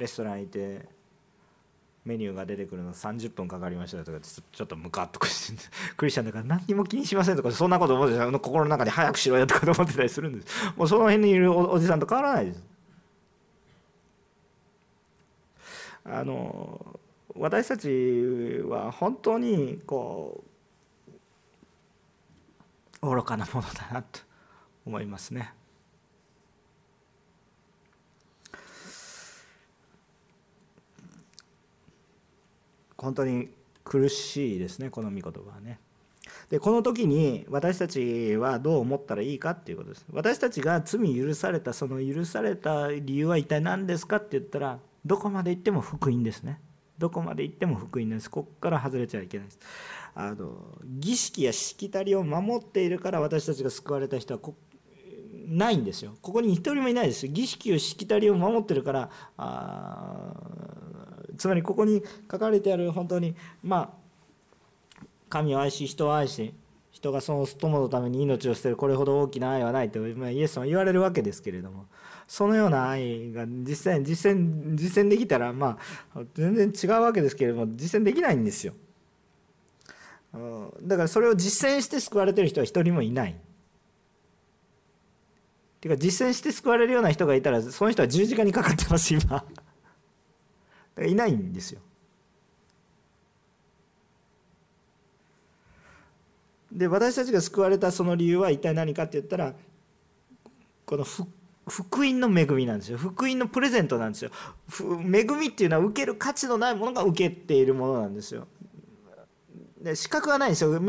[0.01, 0.81] レストラン行って
[2.03, 5.61] メニューが出てくるの30分かかりましたとかちょっとムカッとして
[5.95, 10.73] クリスチャンだから何にも気にしませんとかそんなこと思ってた心の中で早くしろよとか思ってたりするんです。
[10.75, 12.63] もうその辺にいるおじさんと変わらないです。
[16.03, 16.99] あの
[17.35, 17.87] 私たち
[18.67, 20.43] は本当にこ
[23.03, 24.21] う愚かなものだなと
[24.87, 25.53] 思いますね。
[33.01, 33.49] 本当に
[33.83, 35.79] 苦しいですねこの御言葉はね。
[36.49, 40.05] でこの時に私たちはどう思ったらいいかっていうことです。
[40.11, 46.59] 私たちが罪許されたその許された理由は一体何ですかって言ったらどこまで行っても福音ですね。
[46.97, 48.29] どこまで行っても福音です。
[48.29, 49.59] ここから外れちゃいけないです。
[50.13, 54.55] あの儀式やしきたりを守っているから私たちが救われた人はこ
[55.47, 56.15] ないんですよ。
[56.21, 57.27] ここに一人もいないです。
[57.27, 60.33] 儀式をしきたりを守ってるからあ
[61.41, 63.33] つまりここに書かれてある本当に
[63.63, 63.95] ま
[64.97, 66.53] あ神を愛し人を愛し
[66.91, 71.87] 人がその友のために命を捨てるこれほど大きな愛はないと、まあ、イエスは言われるわけですけれども
[72.27, 75.79] そのような愛が実際実践実践できたらま
[76.15, 78.73] あ全然違うわけですけれども実践できないんですよ。
[80.83, 83.35] だからそれを実践して救われてる人は一人もいない。
[85.81, 89.43] ていうか実践して救われるような人がいたらその人は十字架にかかってます今。
[90.99, 91.81] いないんですよ。
[96.71, 99.53] で私たちが救われたその理由は一体何かって言ったら
[100.85, 101.03] この
[101.67, 102.97] 福音の恵みなんですよ。
[102.97, 104.31] 福音のプレゼントなんですよ。
[104.79, 108.47] 恵みっていうのは受ける価値のないものが受けているものなんですよ。
[109.81, 110.79] で資格はないんですよ。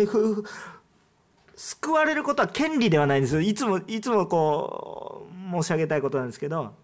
[1.55, 3.41] 救われることは権利ではないんですよ。
[3.41, 6.75] いつもいつもこう申し上げたいことなんですけど。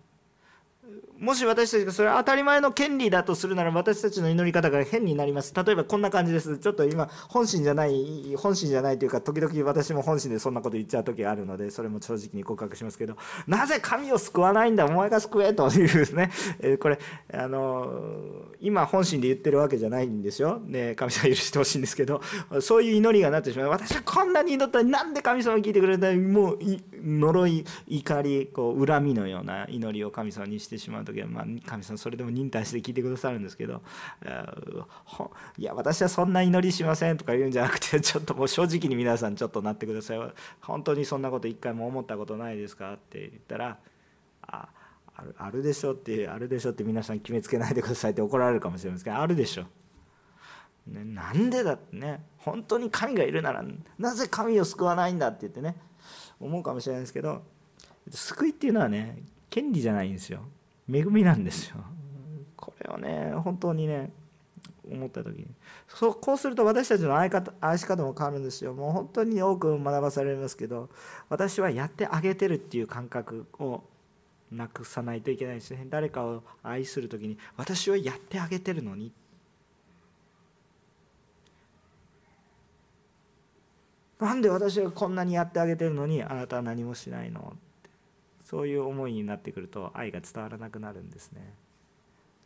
[1.21, 5.53] もし私たちがそれは当たり前の権利だとするなら私たちの祈り方が変になります。
[5.53, 6.59] 例えばこんな感じです。
[6.59, 13.17] ちょっと今本心じゃない本心じゃないというか時々私も本心でそんなこと言っちゃう時があるのでそれも正直に告白しますけど
[13.49, 16.99] なぜ神を救わないんだお前が救えというですね、え これ
[17.33, 22.21] あの今本心で言ってるわけじゃないんですよ、ね、神様許してほしいんですけど
[22.61, 23.69] そういう祈りがなってしまう。
[23.71, 26.59] 私はこんなに祈ったのになんで神様聞いてくれたもう
[27.03, 33.83] 呪い怒りこう恨みのような祈りを神様にしてしまう時は、まあ、神様それでも忍耐して聞いてくださるんですけど
[35.57, 40.19] いや私はそんな祈りしませんとか言うんじゃなくてちょっともう正直に皆さんちょっとなってください
[40.61, 43.79] 本当にそんなこと一回も思ったことないですかって言ったら
[44.43, 44.69] あ
[45.17, 49.65] あるあるでしょってあるでしょって皆さん決めつけないでくださいって怒られるかもしれませんけどあるでしょ。
[50.87, 53.63] ね、なんでだってね本当に神がいるなら
[53.99, 55.77] なぜ神を救わないんだって言ってね
[56.41, 57.43] 思うかもしれないですけど
[58.11, 59.19] 救いっていうのはね
[59.51, 60.41] 権利じゃないんですよ。
[60.91, 61.77] 恵みなんですよ。
[62.57, 64.11] これをね本当にね
[64.91, 65.47] 思った時に。
[65.89, 68.75] そうこうすると私たちの愛方愛し方も変わるんですよ。
[68.75, 70.89] もう本当に多く学ばされますけど
[71.29, 73.83] 私はやってあげてるっていう感覚を
[74.51, 75.87] なくさないといけないですね。
[75.91, 79.13] 誰かを愛する時に私はやってあげてるのに
[84.19, 87.53] なんで私がこんなにやってあげてるのにあなたは何もしないの？
[87.55, 87.91] って
[88.41, 91.55] そういう思いになってくると愛が伝わらなくなるんですね。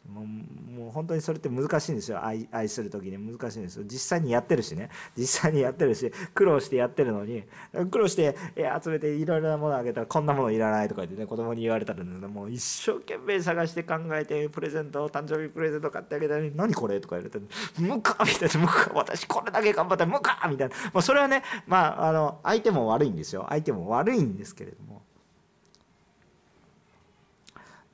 [0.08, 2.24] もうもう本当にそれって難しいんですよ。
[2.24, 3.18] 愛愛する時に。
[3.18, 3.84] 難しいんですよ。
[3.84, 4.90] 実際にやってるしね。
[5.16, 7.44] 実際にやってるし苦労してやってるのに。
[7.90, 8.36] 苦労して
[8.82, 17.44] 集めていろいろなものあげたらこんなものいらないとか言ってね子供に言われたら、ね、もう一生懸命探して考えてプレゼント誕生日プレゼント買ってあげたのに何これとか言われて
[17.78, 20.04] 「無か!」みたいな「無か私これだけ頑張った。
[20.04, 23.46] ら無か!」みたいな、まあ、それはねまああの相手も悪いんですよ。
[23.48, 25.02] 相手も悪いんですけれども。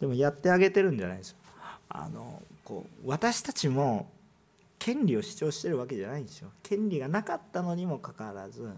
[0.01, 1.38] でもやってあげてるんじゃないですよ。
[1.89, 4.11] あのこう私たちも
[4.79, 6.51] 権利を主張してるわけじゃないんですよ。
[6.63, 8.69] 権利がなかったのにもかかわらず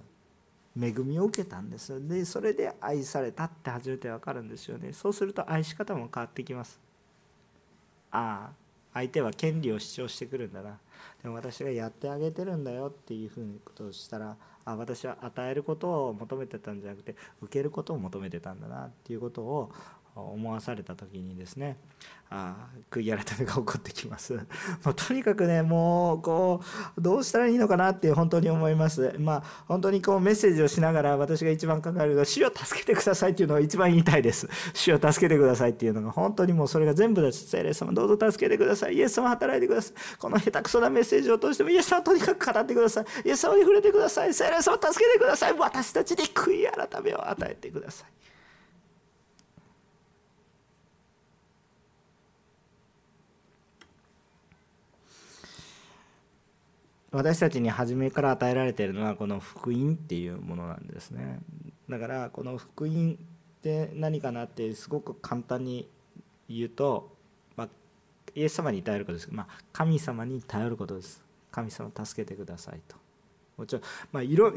[0.81, 4.93] 恵みを受けたんですでそれで愛されたって初めて分かるんですよね。
[4.93, 6.81] そうすると愛し方も変わってきます。
[8.13, 8.61] ああ
[8.93, 10.79] 相手は権利を主張してくるんだな。
[11.23, 19.73] でも私がやってあげてるんだよっていうふうにことをしたらあ私は与えることを求めてたんじゃなくて受けることを求めてたんだなっていうことを
[20.21, 21.77] 思わされた時にですね
[22.33, 22.55] あ
[22.93, 24.35] 悔い改めが起こってきます。
[24.85, 26.61] もうとにかくねもうこ
[26.97, 29.17] うどうしたらいいのかなって本当に思います。
[29.19, 34.49] まあ本当にこうメッセージをしながら私が一番考えるのは主を助けてくださいっていうのが一番言いたいです。
[34.75, 37.49] 主を助けてくださいっていうのが本当にもうそれが全部です。
[37.49, 38.95] 聖霊様どうぞ助けてください。
[38.95, 39.95] イエス様働いてください。
[40.19, 43.05] この下手くそなメッセージを通してもイエス様とにかく語ってください。
[43.25, 44.33] イエス様に触れてください。
[44.33, 45.55] 聖霊様助けてください。
[45.59, 48.20] 私たちに悔い改めを与えてください。
[57.13, 61.41] 私たちに初めから与えられているのはこの福音っていうものなんですね。
[61.89, 63.19] だからこの福音
[63.61, 65.89] って何かなってすごく簡単に
[66.49, 67.11] 言うと、
[67.57, 67.69] まあ、
[68.35, 69.29] イエス様に頼ることです。
[69.33, 71.23] まあ、神様に頼ることです。
[71.51, 72.97] 神様助けてくださいと。
[73.57, 73.83] もちろん、
[74.13, 74.53] まあ、色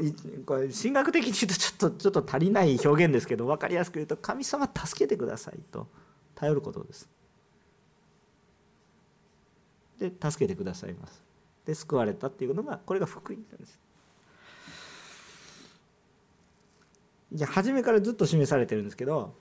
[0.46, 5.86] これ神学的に言うとちょっとちょっと足りない表現ですけど分かりやすく言うと神様助けてくださいと。
[6.36, 7.08] 頼ることです。
[9.98, 11.22] で助けてくださいます。
[11.66, 13.78] で救われたっていうのがこれが福音なんです。
[17.32, 19.34] じゃ初めからずっと示されてるんですけど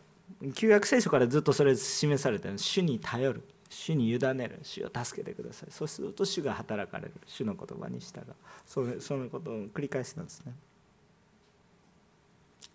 [0.56, 10.54] 旧約聖書からずっとそれ示されてる主に頼る主に委ねる主を助けてくださいそうすると主が働かれる主の言葉に従うそそのことを繰り返しなんですね。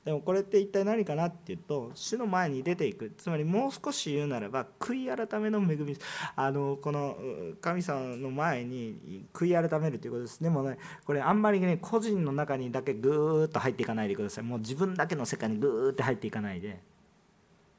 [0.05, 3.13] でもこれって一体何かなっていうと主の前に出ていく。
[3.17, 5.97] つまりもう少し言うならば悔い改めの恵み。
[6.37, 7.17] あのこの
[7.61, 14.45] 神様の前に悔い改めるということですでもねこれあんまりね個人の中にだけぐーっと入っていかないでください。
[14.45, 16.81] もう自分だけの世界にぐーって入っていかないで。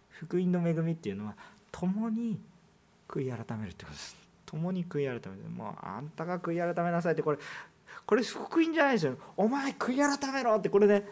[0.10, 1.36] 福音の恵みっていうのは
[1.72, 2.40] 共に
[3.08, 4.18] 悔い改めるってことです。
[4.46, 5.50] 共に悔い改める。
[5.50, 7.38] もうあんたが悔い改めなさいってこれ
[8.06, 9.18] これ福音じゃないですよ。
[9.38, 11.08] お前悔い改めろってこれね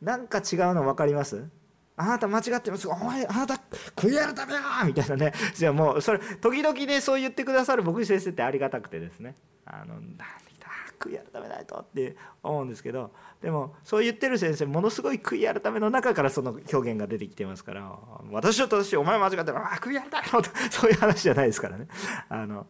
[0.00, 1.48] なんか違うの分かります？
[1.96, 2.88] あなた間違ってます。
[2.88, 3.60] お前あなた
[3.96, 5.32] 悔い改めよみたいなね。
[5.54, 9.36] じゃあもうそれ時々ねそう言ってくださる僕先生ってありがたくてですね。
[9.66, 10.00] あのなん
[11.00, 17.90] 悔い改めないとって思うんですけどでもそう言ってる先生ものすごい悔い改めの中からその表現が出てきてますから
[18.30, 19.56] 私は正しいお前間違ってる。
[19.56, 21.88] あ悔い改めろとそういう話じゃないですからね。
[22.28, 22.66] あの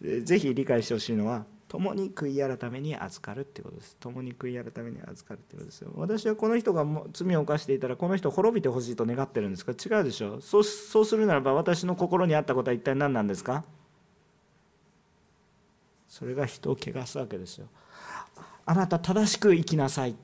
[0.00, 3.96] ぜひ理解してほしいのは共に悔い改めに預かるってことです。
[4.00, 5.92] 共に悔い改めに預かるってことですよ。
[5.94, 9.70] 私はこの人がも罪を犯していたらこの人滅びてほしいと願ってるんですか？
[9.70, 10.40] 違うでしょ。
[10.40, 13.64] そうそうするならば私の心にあったことは一体何なんですか？
[16.08, 17.68] それが人を汚すわけですよ。
[18.66, 20.16] あなた正しく生きなさい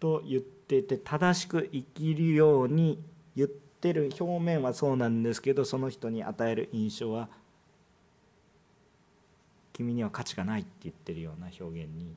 [0.00, 3.00] と言っていて正しく生きるように
[3.36, 7.28] 言ってる表面はそうなんですけどその人に与える印象は
[9.80, 12.14] 君には価値がないって言ってるような表現に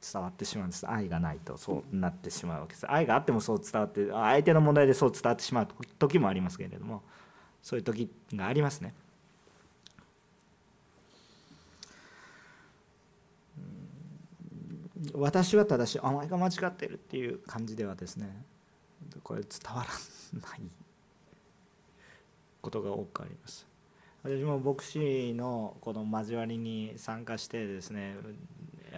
[0.00, 0.88] 伝わってしまうんです。
[0.88, 2.90] 愛がないとそうなってしまうわけです。
[2.90, 5.68] 愛があってもそう伝わって相手の問題でそう伝わってしまう
[5.98, 7.02] 時もありますけれども
[7.62, 8.94] そういう時がありますね。
[15.12, 18.42] 私は正しいお前が間違ってるっていう感じではですね
[19.22, 20.62] これ伝わらない
[22.62, 23.66] ことが多くあります。
[24.26, 28.16] 私も牧師のこの交わりに参加してですね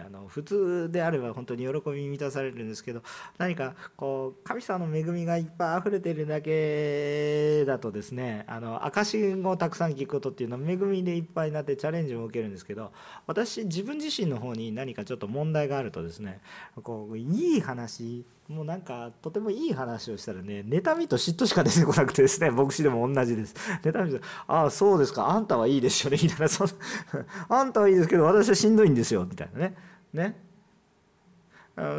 [0.03, 3.03] あの普通であれば本当に喜びに満たされるんですけど
[3.37, 12.91] 何かこう神様の恵みがいっぱい溢れてるだけだとですねあの証をたくさん聞くことっていうのは恵みでいっぱいになってチャレンジを受けるんですけど
[13.27, 16.41] 私自分自身の方に何かちょっと問題があるとですね
[16.81, 23.53] こういい話もうなんかとてもいい話をしたらね妬みと嫉妬しか出てこなくてですね 牧師でも同じです。
[23.83, 26.47] 妬みとああそうですかあんたはいいですよねみたいな。
[26.49, 26.65] そ
[27.47, 29.75] あんたはいいですけど私はしんどいんですよみたいなね。
[30.13, 30.49] ね。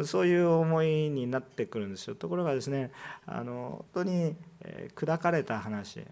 [0.03, 2.15] そういう思いになってくるんですよ。
[2.15, 2.91] ところがですね
[3.25, 4.35] あの本当に、
[4.93, 6.05] 砕かれた話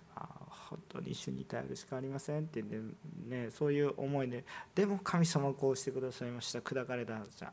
[0.70, 2.84] 本当に主に頼るしかありませんって言っ
[3.28, 4.44] て、ね、そういう思いで
[4.76, 7.52] でも神様こうしてくださいました砕かれたじゃ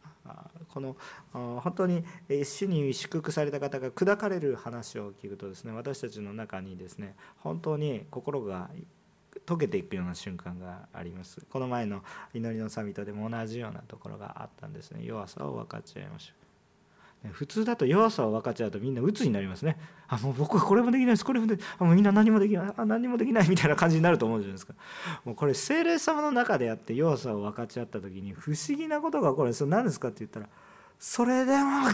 [0.68, 0.96] この
[1.32, 8.68] 本当に主に祝福された方が砕かれる話を聞くとですね私たちの中にですね本当に心が
[9.46, 11.44] 溶けていくような瞬間があります。
[11.50, 12.02] この前の
[12.32, 15.04] 祈りのサミットでも同じようなところがあったんですね。
[15.04, 16.45] 弱さを分かち合いましょう
[17.32, 19.78] 普通だと弱さを分かっち合うとみんな鬱になりますね。
[20.08, 21.24] あもう僕はこれもできないです。
[21.24, 22.72] これもであもうみんな何もできない。
[22.76, 23.48] あ何もできない。
[23.48, 24.74] みたいな感じになると思うじゃないですか。
[25.24, 29.54] もうこれ精霊様の中であって弱さを分かち合った時に不思議なことが起こる。
[29.54, 30.48] それ何ですかって言ったら
[30.98, 31.88] それでも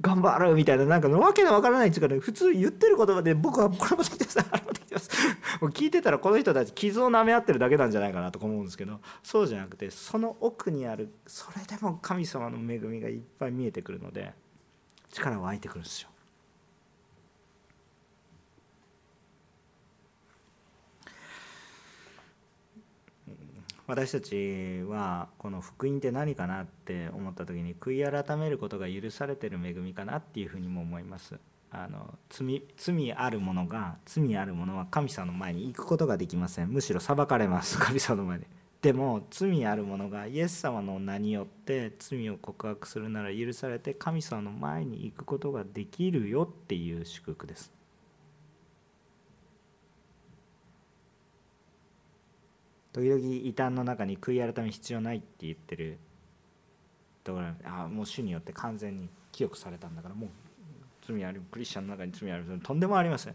[0.00, 4.40] 頑張るみたいななんかわけのわからないっていうかね普通言ってる言葉で僕はこれもできてます。
[4.40, 5.10] あれもできてます。
[5.60, 9.00] もう聞いてたらこの人たち傷を舐め合ってるだけなんじゃないかなと思うんですけど。
[9.22, 14.32] そうじゃなくてその奥にあるそれでも神様の恵みがいっぱい見えてくるので
[15.12, 16.08] 力湧いてくるんですよ。
[23.86, 31.36] 私たちはこの福音って何かなって思った時に悔い改めることが許されてる恵みかなっていうふうにも思います。
[31.70, 38.46] あの罪罪ある者が罪ある者は神様の前に行くことができませんむしろ裁かれます神様の前で
[38.80, 47.72] でも罪ある者がイエス様の名によって罪を告白するなら許されて神様の前に行くことができるよっていう祝福です。
[52.92, 55.98] 時々異端の中に悔い改め必要ないって言ってる
[57.22, 60.30] ところああもう主によって完全に清くされたんだからもう
[61.06, 63.34] 罪あるクリスチャンの中に罪あるとんでもありません。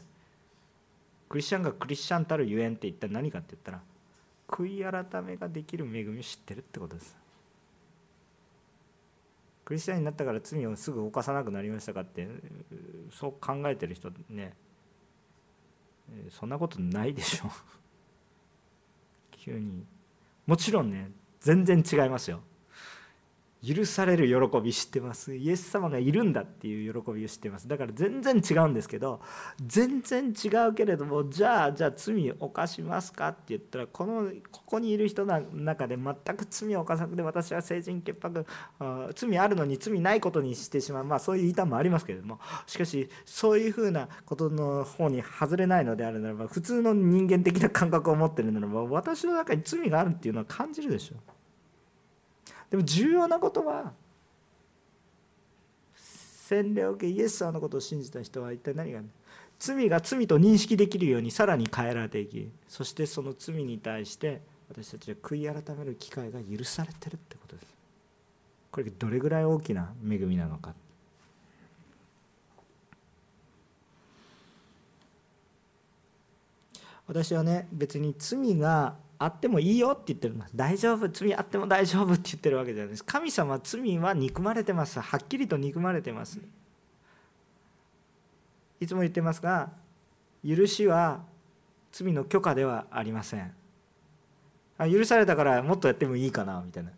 [1.30, 3.82] クリスチャンがクリスチャンたるゆえんって一体何かって言ったら
[4.54, 7.18] 悔い改めができる恵みを知ってるってことです。
[9.66, 12.28] クリスチャンになったから罪をすぐ犯さなくなりましたかって
[13.12, 14.54] そう考えてる人ね
[16.30, 17.50] そんなことないでしょ。
[19.32, 19.86] 急に。
[20.46, 22.42] もちろんね全然違いますよ。
[23.66, 25.34] 許される喜び知ってます。
[25.34, 27.68] イエス様がいるんだっていう喜びを知ってます。
[27.68, 29.22] だから全然違うんですけど
[29.66, 38.46] 全然違うけれどもじゃあじゃあ罪を犯しますかって言ったらこのここにいる人の中で全く罪を犯さなくて私は成人潔白
[39.16, 41.06] 罪あるのに罪ないことにしてしまう。
[41.06, 42.40] まあそういう言い方もありますけれども。
[42.68, 51.16] しかしそういうふうなことの方に外れないのであるならば普通の人間的な感覚を持ってるならば私の中に罪があるっていうのは感じるでしょ。
[51.16, 51.33] う。
[52.74, 53.92] でも重要なことは
[55.96, 59.02] 洗礼を受けイエス様のことを信じた人は一体何が
[59.60, 67.68] 罪が罪と認識できるようにさらに変えられていきそしてその罪に対して私たちは悔い改める機会が許されてるってことです。
[68.72, 70.74] これどれぐらい大きな恵みなのか。
[77.06, 83.06] 私はね別に罪があってもいいよって言ってる大丈夫罪あっても大丈夫って言ってるわけじゃないです。
[83.06, 85.00] 神様罪は憎まれてます。
[85.00, 86.40] はっきりと憎まれてます。
[88.80, 89.70] いつも言ってますが
[90.46, 91.22] 許しは
[91.92, 93.54] 罪の許可ではありません。
[94.92, 96.92] 許されたからもっとやってもいいかなみたいな。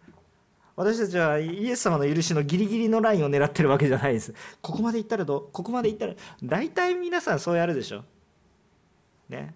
[0.76, 4.34] 私たちはイエス様の許しのギリギリのラインを狙ってるわけじゃないです。
[4.62, 5.50] ここまで行ったらどう？
[5.52, 6.14] ここまで行ったら
[6.44, 8.04] 大体皆さんそうやるでしょ。
[9.30, 9.54] ね。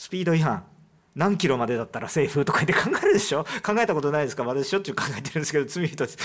[0.00, 0.64] スピード違反。
[1.14, 3.44] 何キロまでだったらセーフとか言って考えるでしょ？
[3.62, 4.44] 考えたことないですか？
[4.44, 6.16] 私しょっちゅう考えてるんですけど罪一つ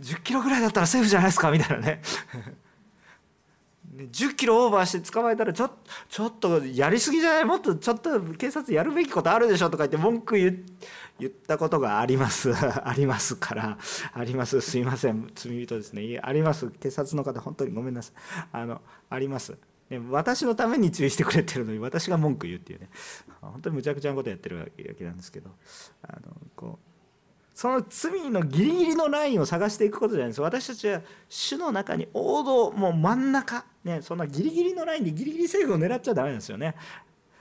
[0.00, 1.52] 10キロぐらいだったらセーフじゃないですか？
[1.52, 2.02] みたいなね。
[3.94, 5.70] 10キロオーバーして捕まえたらちょ
[6.08, 7.44] ちょっとやりすぎじゃない？
[7.44, 9.70] もっとちょっと警察やるべきことあるでしょ？
[9.70, 10.64] とか言って文句言
[11.20, 12.52] 言ったことがあります。
[12.56, 13.78] ありますから。
[14.14, 14.60] あります。
[14.62, 15.30] すいません。
[15.36, 16.18] 罪人ですね。
[16.20, 16.68] あります。
[16.70, 18.14] 警察の方本当にごめんなさい。
[18.50, 18.80] あの
[19.10, 19.56] あります。
[19.98, 22.88] 私のために注意してくれてるのに私が文句言うっていうね。
[23.40, 25.50] 本当にむちゃくちゃなことやってるわけなんですけど。
[26.02, 26.20] あの
[26.56, 26.92] こう
[27.54, 36.74] その罪のギリギリのラインを探していくことじゃないです私たちは主の中に王道もう真ん中、ね、そんなギリギリのラインでギリギリセーフを狙っちゃダメなんですよね。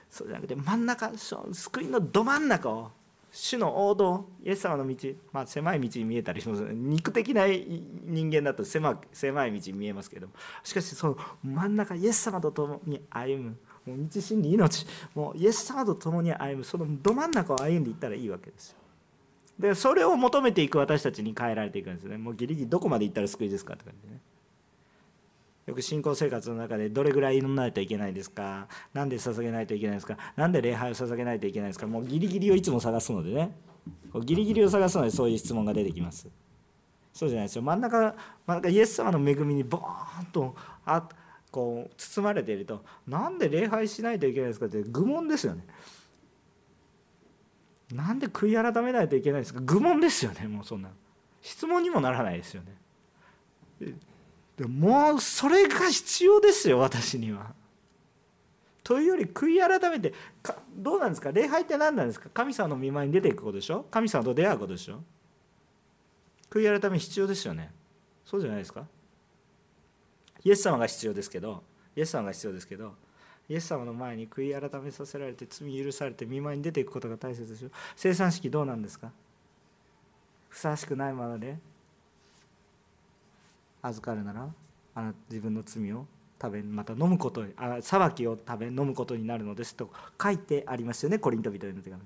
[0.09, 2.91] そうじゃなくて真ん中救いのど真ん中を
[3.32, 6.63] 主の王道イエス様の道、まあ、狭い道に見えたりします。
[6.73, 13.57] 肉的な人間だと狭狭い道に見えますけどもしかしその真ん中イエス様と共に歩む。
[13.86, 16.63] もう道真理命もうイエス様と共に歩む。
[16.65, 18.77] そのど真ん中を歩んでいったらいいわけですよ。
[19.57, 22.17] でそれを求めていく私たちに変えられていくんですね。
[22.17, 24.19] もうギリギリどこまで行ったら救いですかって感じでね。
[25.68, 28.68] よく信仰生活の中でどれぐらい祈らないといけないですか？
[28.93, 30.18] 何で捧げないといけないですか？
[30.36, 31.88] 何で礼拝を捧げないといけないですか？
[31.88, 33.55] もうギリギリをいつも探すのでね。
[34.26, 36.28] ギリギリを探すのでそういう質問が出てきます。
[37.14, 37.62] そうじゃないですよ。
[37.62, 40.55] 真ん中真ん中イエス様の恵みにボーンと
[40.86, 41.07] あ
[41.51, 45.66] こう包まれているとなんで礼拝しないといけないですかって愚問ですよね。
[47.93, 49.59] なんで悔い改めないといけないんですか？
[49.62, 50.89] 愚問ですよねもうそんな
[51.41, 52.62] 質問にもならないですよ
[53.80, 53.93] ね。
[54.62, 57.53] でもうそれが必要ですよ私には。
[58.84, 60.14] というより悔い改めて
[60.76, 61.32] どうなんですか？
[61.32, 62.30] 礼拝って何なんですか？
[62.32, 63.86] 神様の見舞いに出ていくことでしょ？
[63.89, 65.01] 神様と出会うことでしょ？
[66.51, 67.72] 悔い改め必要ですよね。
[68.26, 68.86] そうじゃないですか？
[70.43, 71.64] イエス様が必要ですけど
[71.95, 72.93] イエス様が必要ですけど
[73.49, 79.12] イエス様の前に悔い改めさせられて罪許されて見舞いに出ていくことが大切でしょ生産式どうなんですか？
[80.49, 81.57] ふさわしくないままで。
[83.82, 84.47] 預かるなら
[84.95, 86.05] あな自分の罪を
[86.41, 89.89] 食べまた飲むことあ裁きを食べ飲むことになるのですと
[90.21, 92.01] 書いてありますよねコリント人への手紙。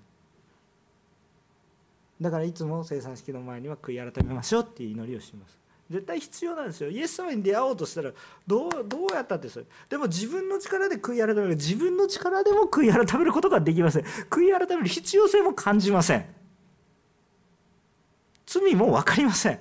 [2.21, 5.57] だからいつも生産式の前には悔い改めましょうっていう祈りをします。
[5.89, 6.89] 絶対必要なんですよ。
[6.89, 8.11] イエス様に出会おうとしたら
[8.47, 9.65] どうどうやったってそれ。
[9.89, 11.49] でも自分の力で悔い改める。
[11.49, 14.03] 自分の力でも悔い改めることができません。
[14.03, 16.25] 悔い改める必要性も感じません。
[18.45, 19.59] 罪も分かりません。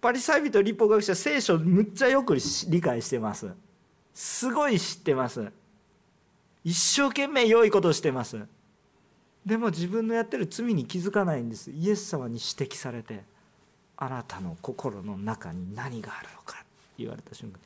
[0.00, 2.36] パリサイ人立法学者聖書むっちゃよく
[2.68, 3.48] 理解してます。
[4.14, 5.50] すごい知ってます。
[6.64, 8.38] 一生懸命良いことをしてます。
[9.44, 11.70] でも自分のやってる罪に気づかないんです。
[11.70, 13.22] イエス様に指摘されて
[13.96, 16.64] あなたの心の中に何があるのか
[16.96, 17.58] 言われた瞬間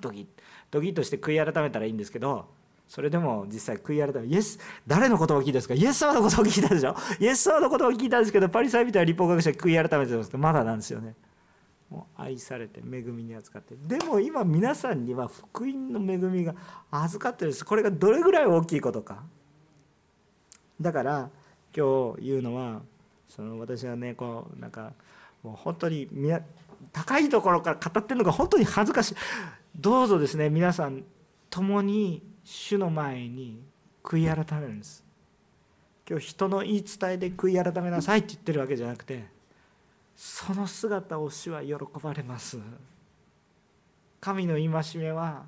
[0.00, 0.26] ドギッ
[0.70, 2.46] ドギッとして悔い改めたらいいんですけど
[2.88, 5.74] それでも実際悔い改めイエス誰のことを聞いたんですか？
[5.74, 6.94] イエス様のことを聞いたでしょ？
[7.20, 11.14] イエス様のことを聞いたんですけどパリサイ人は立法学者悔い改めてますけどまだなんですよね。
[11.90, 16.54] もう愛されて恵みに扱ってでも今皆さんには福音の恵みが
[16.90, 17.64] 預かってるんです。
[17.64, 19.24] これがどれぐらい大きいことか。
[20.80, 21.30] だから
[21.76, 22.80] 今日言うのは
[23.28, 24.92] その私はねこうなんか
[25.42, 26.08] もう本当に
[26.92, 29.14] 高いところから語ってるのが本当に恥ずかしい
[29.76, 31.04] どうぞですね皆さん
[31.48, 33.62] 共に主の前に
[34.02, 35.04] 悔い改めるんです。
[36.08, 39.24] 今日人の言い伝えで悔い改めなさいって言ってるわけじゃなくて
[40.22, 42.58] その姿を主は喜ばれます。
[44.20, 45.46] 神の戒めは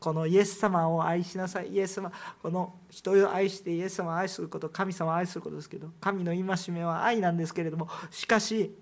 [0.00, 1.68] このイエス様を愛しなさい。
[1.68, 2.10] イエス様
[2.42, 8.74] この人を愛してイエス様を愛すること神様を愛することですけど神の戒めは愛なんですけれどもしかし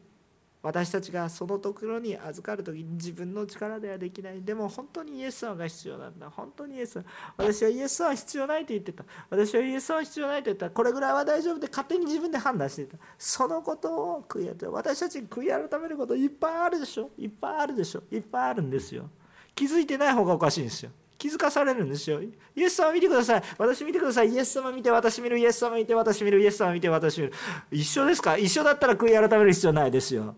[0.66, 7.04] 私たちがそのところに預かる時に自分の力ではできないでも本当にイエス様が必要なんだ本当にイエス様
[7.36, 19.08] 私はイエス様は必要ないと言ってた私はイエス様は必要ないと言ったこれぐらいは大丈夫で勝手に自分で判断してたそのことを悔い改め私たちに悔い改めることいっぱいあるでしょいっぱいあるでしょいっぱいあるんですよ
[19.54, 22.20] 気づいてない方がおかしいんですよ気づかされるんですよ。
[22.20, 23.42] イエス様見てください。
[23.56, 24.28] 私見てください。
[24.28, 25.38] イエス様見て、私見る。
[25.38, 26.42] イエス様見て、私見る。
[26.42, 27.32] イエス様見て、私見る。
[27.70, 28.36] 一緒ですか？
[28.36, 30.36] 一緒だったら悔い改める必要ないですよ。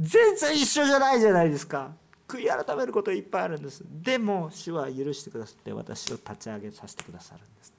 [0.00, 1.92] 全然一緒じゃないじゃないですか。
[2.26, 3.84] 悔い改めることいっぱいあるんです。
[3.86, 7.74] でも主は許してくださって私を立ち上げさせてくださるんです。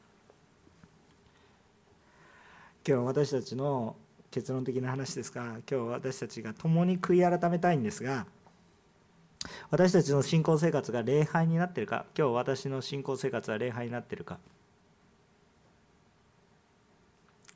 [2.87, 3.95] 今日私たちの
[4.29, 8.25] 結論的な話ですが今日私たちが共に悔い改めたいんですが
[9.69, 14.37] 私たちの信仰生活が礼拝になってるか今日私の信仰生活は礼拝になってるか。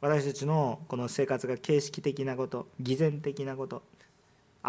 [0.01, 3.81] 私たちのこの生活が形式的なこと偽善的なこと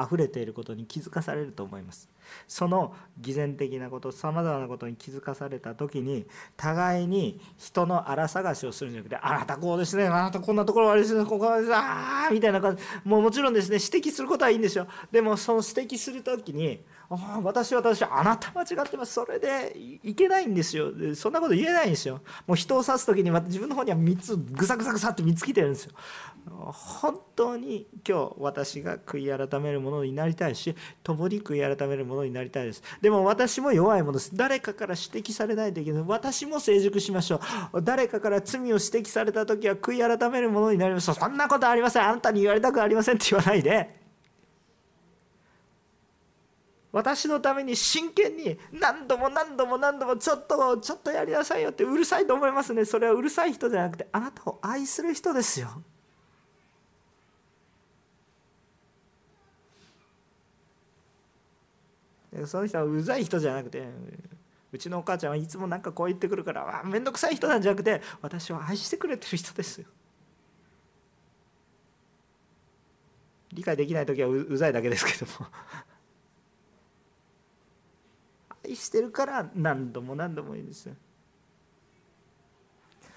[0.05, 2.09] 溢れていることに気づかされると思います。
[2.49, 6.26] その偽善的なことさまざまなことに気づかされた時に
[6.57, 12.82] 互いに人の荒探しをするんじゃなくて「あなたこうですねあなたこんなところ悪いですねここはですああ」みたいな感じ。
[13.05, 14.86] もうもちろんですね指摘することはいいんですよ。
[15.12, 19.12] でもその指摘する時にあ私私あなた間違ってます。
[19.12, 20.90] それでいけないんですよ。
[21.14, 22.20] そんなこと言えないんですよ。
[22.47, 25.92] もう人を指す時に自分の方には3つぐさぐさぐさって3つ来てるんですよ。
[26.49, 32.82] 本当に今日私が悔い改めるものになりたいし共に悔い改めるものになりたいです。
[33.01, 34.36] でも私も弱いものです。
[34.36, 36.05] 誰かから指摘されないといけない。
[36.07, 37.40] 私も成熟しましょ
[37.72, 37.82] う。
[37.82, 41.12] 誰かから罪を指摘された時は悔い改めるものになります。
[41.12, 42.05] そんなことありません。
[42.05, 44.07] あなたに言われたくありませんって言わないで。
[46.92, 52.84] 私のために真剣に何度も何度も何度もちょっとちょっとやりなさいよってうるさいと思いますね。
[52.84, 55.82] それはうるさい人じゃなくてあなたを愛する人ですよ。
[62.45, 63.89] その人はうざい人じゃなくて
[64.72, 69.87] うちのお母ちゃんはいつもなんかこう言ってくるから面倒くさい人なんじゃなくて私を愛してくれてる人ですよ。
[73.53, 75.47] 理解できない時はうざいだけですけども。
[78.66, 80.97] 愛してるから何度も何度もいいですよ。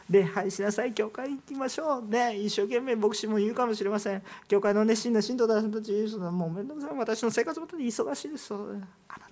[0.09, 2.05] 礼拝しなさい教会行きましょう。
[2.05, 4.23] ね一生懸命牧師も言うかもしれません。
[4.47, 6.97] 教会の熱心な信徒たちたちもう面倒くさい。
[6.97, 8.53] 私の生活ごとに忙しいです。
[8.53, 8.75] あな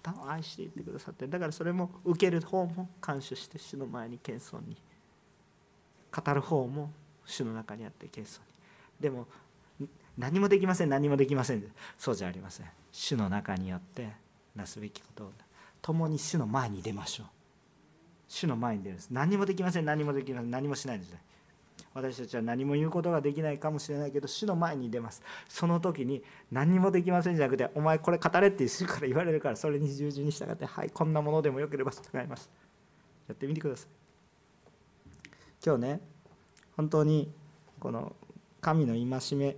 [0.01, 1.28] たを愛していってくださって。
[1.28, 4.78] だからそれも受ける方も感謝して主の前に謙遜に。
[6.15, 6.91] 語る方も
[7.25, 8.45] 主の中にあって謙遜に。
[8.99, 9.28] でも
[10.17, 10.89] 何もできません。
[10.89, 11.63] 何もできません。
[11.97, 12.67] そうじゃありません。
[12.91, 14.09] 主の中にあって
[14.55, 15.32] なすべきことを。
[15.82, 17.28] 共に主の前に出ましょう。
[18.28, 19.09] 主の前に出るんです。
[19.11, 19.86] 何もできません。
[19.86, 20.51] 何もできません。
[20.51, 21.21] 何もしないんですね。
[21.93, 25.21] 私たちは何も言うことができないかもしれないけど主の前に出ます。
[25.47, 26.21] その時に
[26.51, 32.49] 何もできませんじゃなくてお前これ語れって主から言われるからそれに従順に従ってはいこんなものでもよければ従います。
[33.28, 35.30] やってみてください。
[35.65, 36.01] 今日ね
[36.75, 37.32] 本当に
[37.80, 38.15] この
[38.61, 39.57] 神の戒め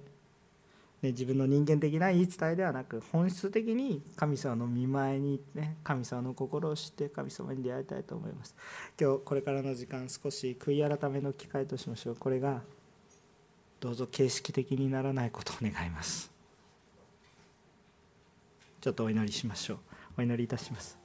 [1.02, 8.56] ね、自分の人間的な言い伝えではなく本質的に神様の見舞いに、ね、神様の心を知って神様に出会いたいと思います。
[9.00, 12.16] 今日これからの時間少し悔い改めの機会としましょう。
[12.16, 12.62] これが
[13.80, 16.30] どうぞ形式的にならないことを願います。
[18.82, 19.78] ちょっとお祈りしましょう。
[20.18, 20.99] お祈りいたします。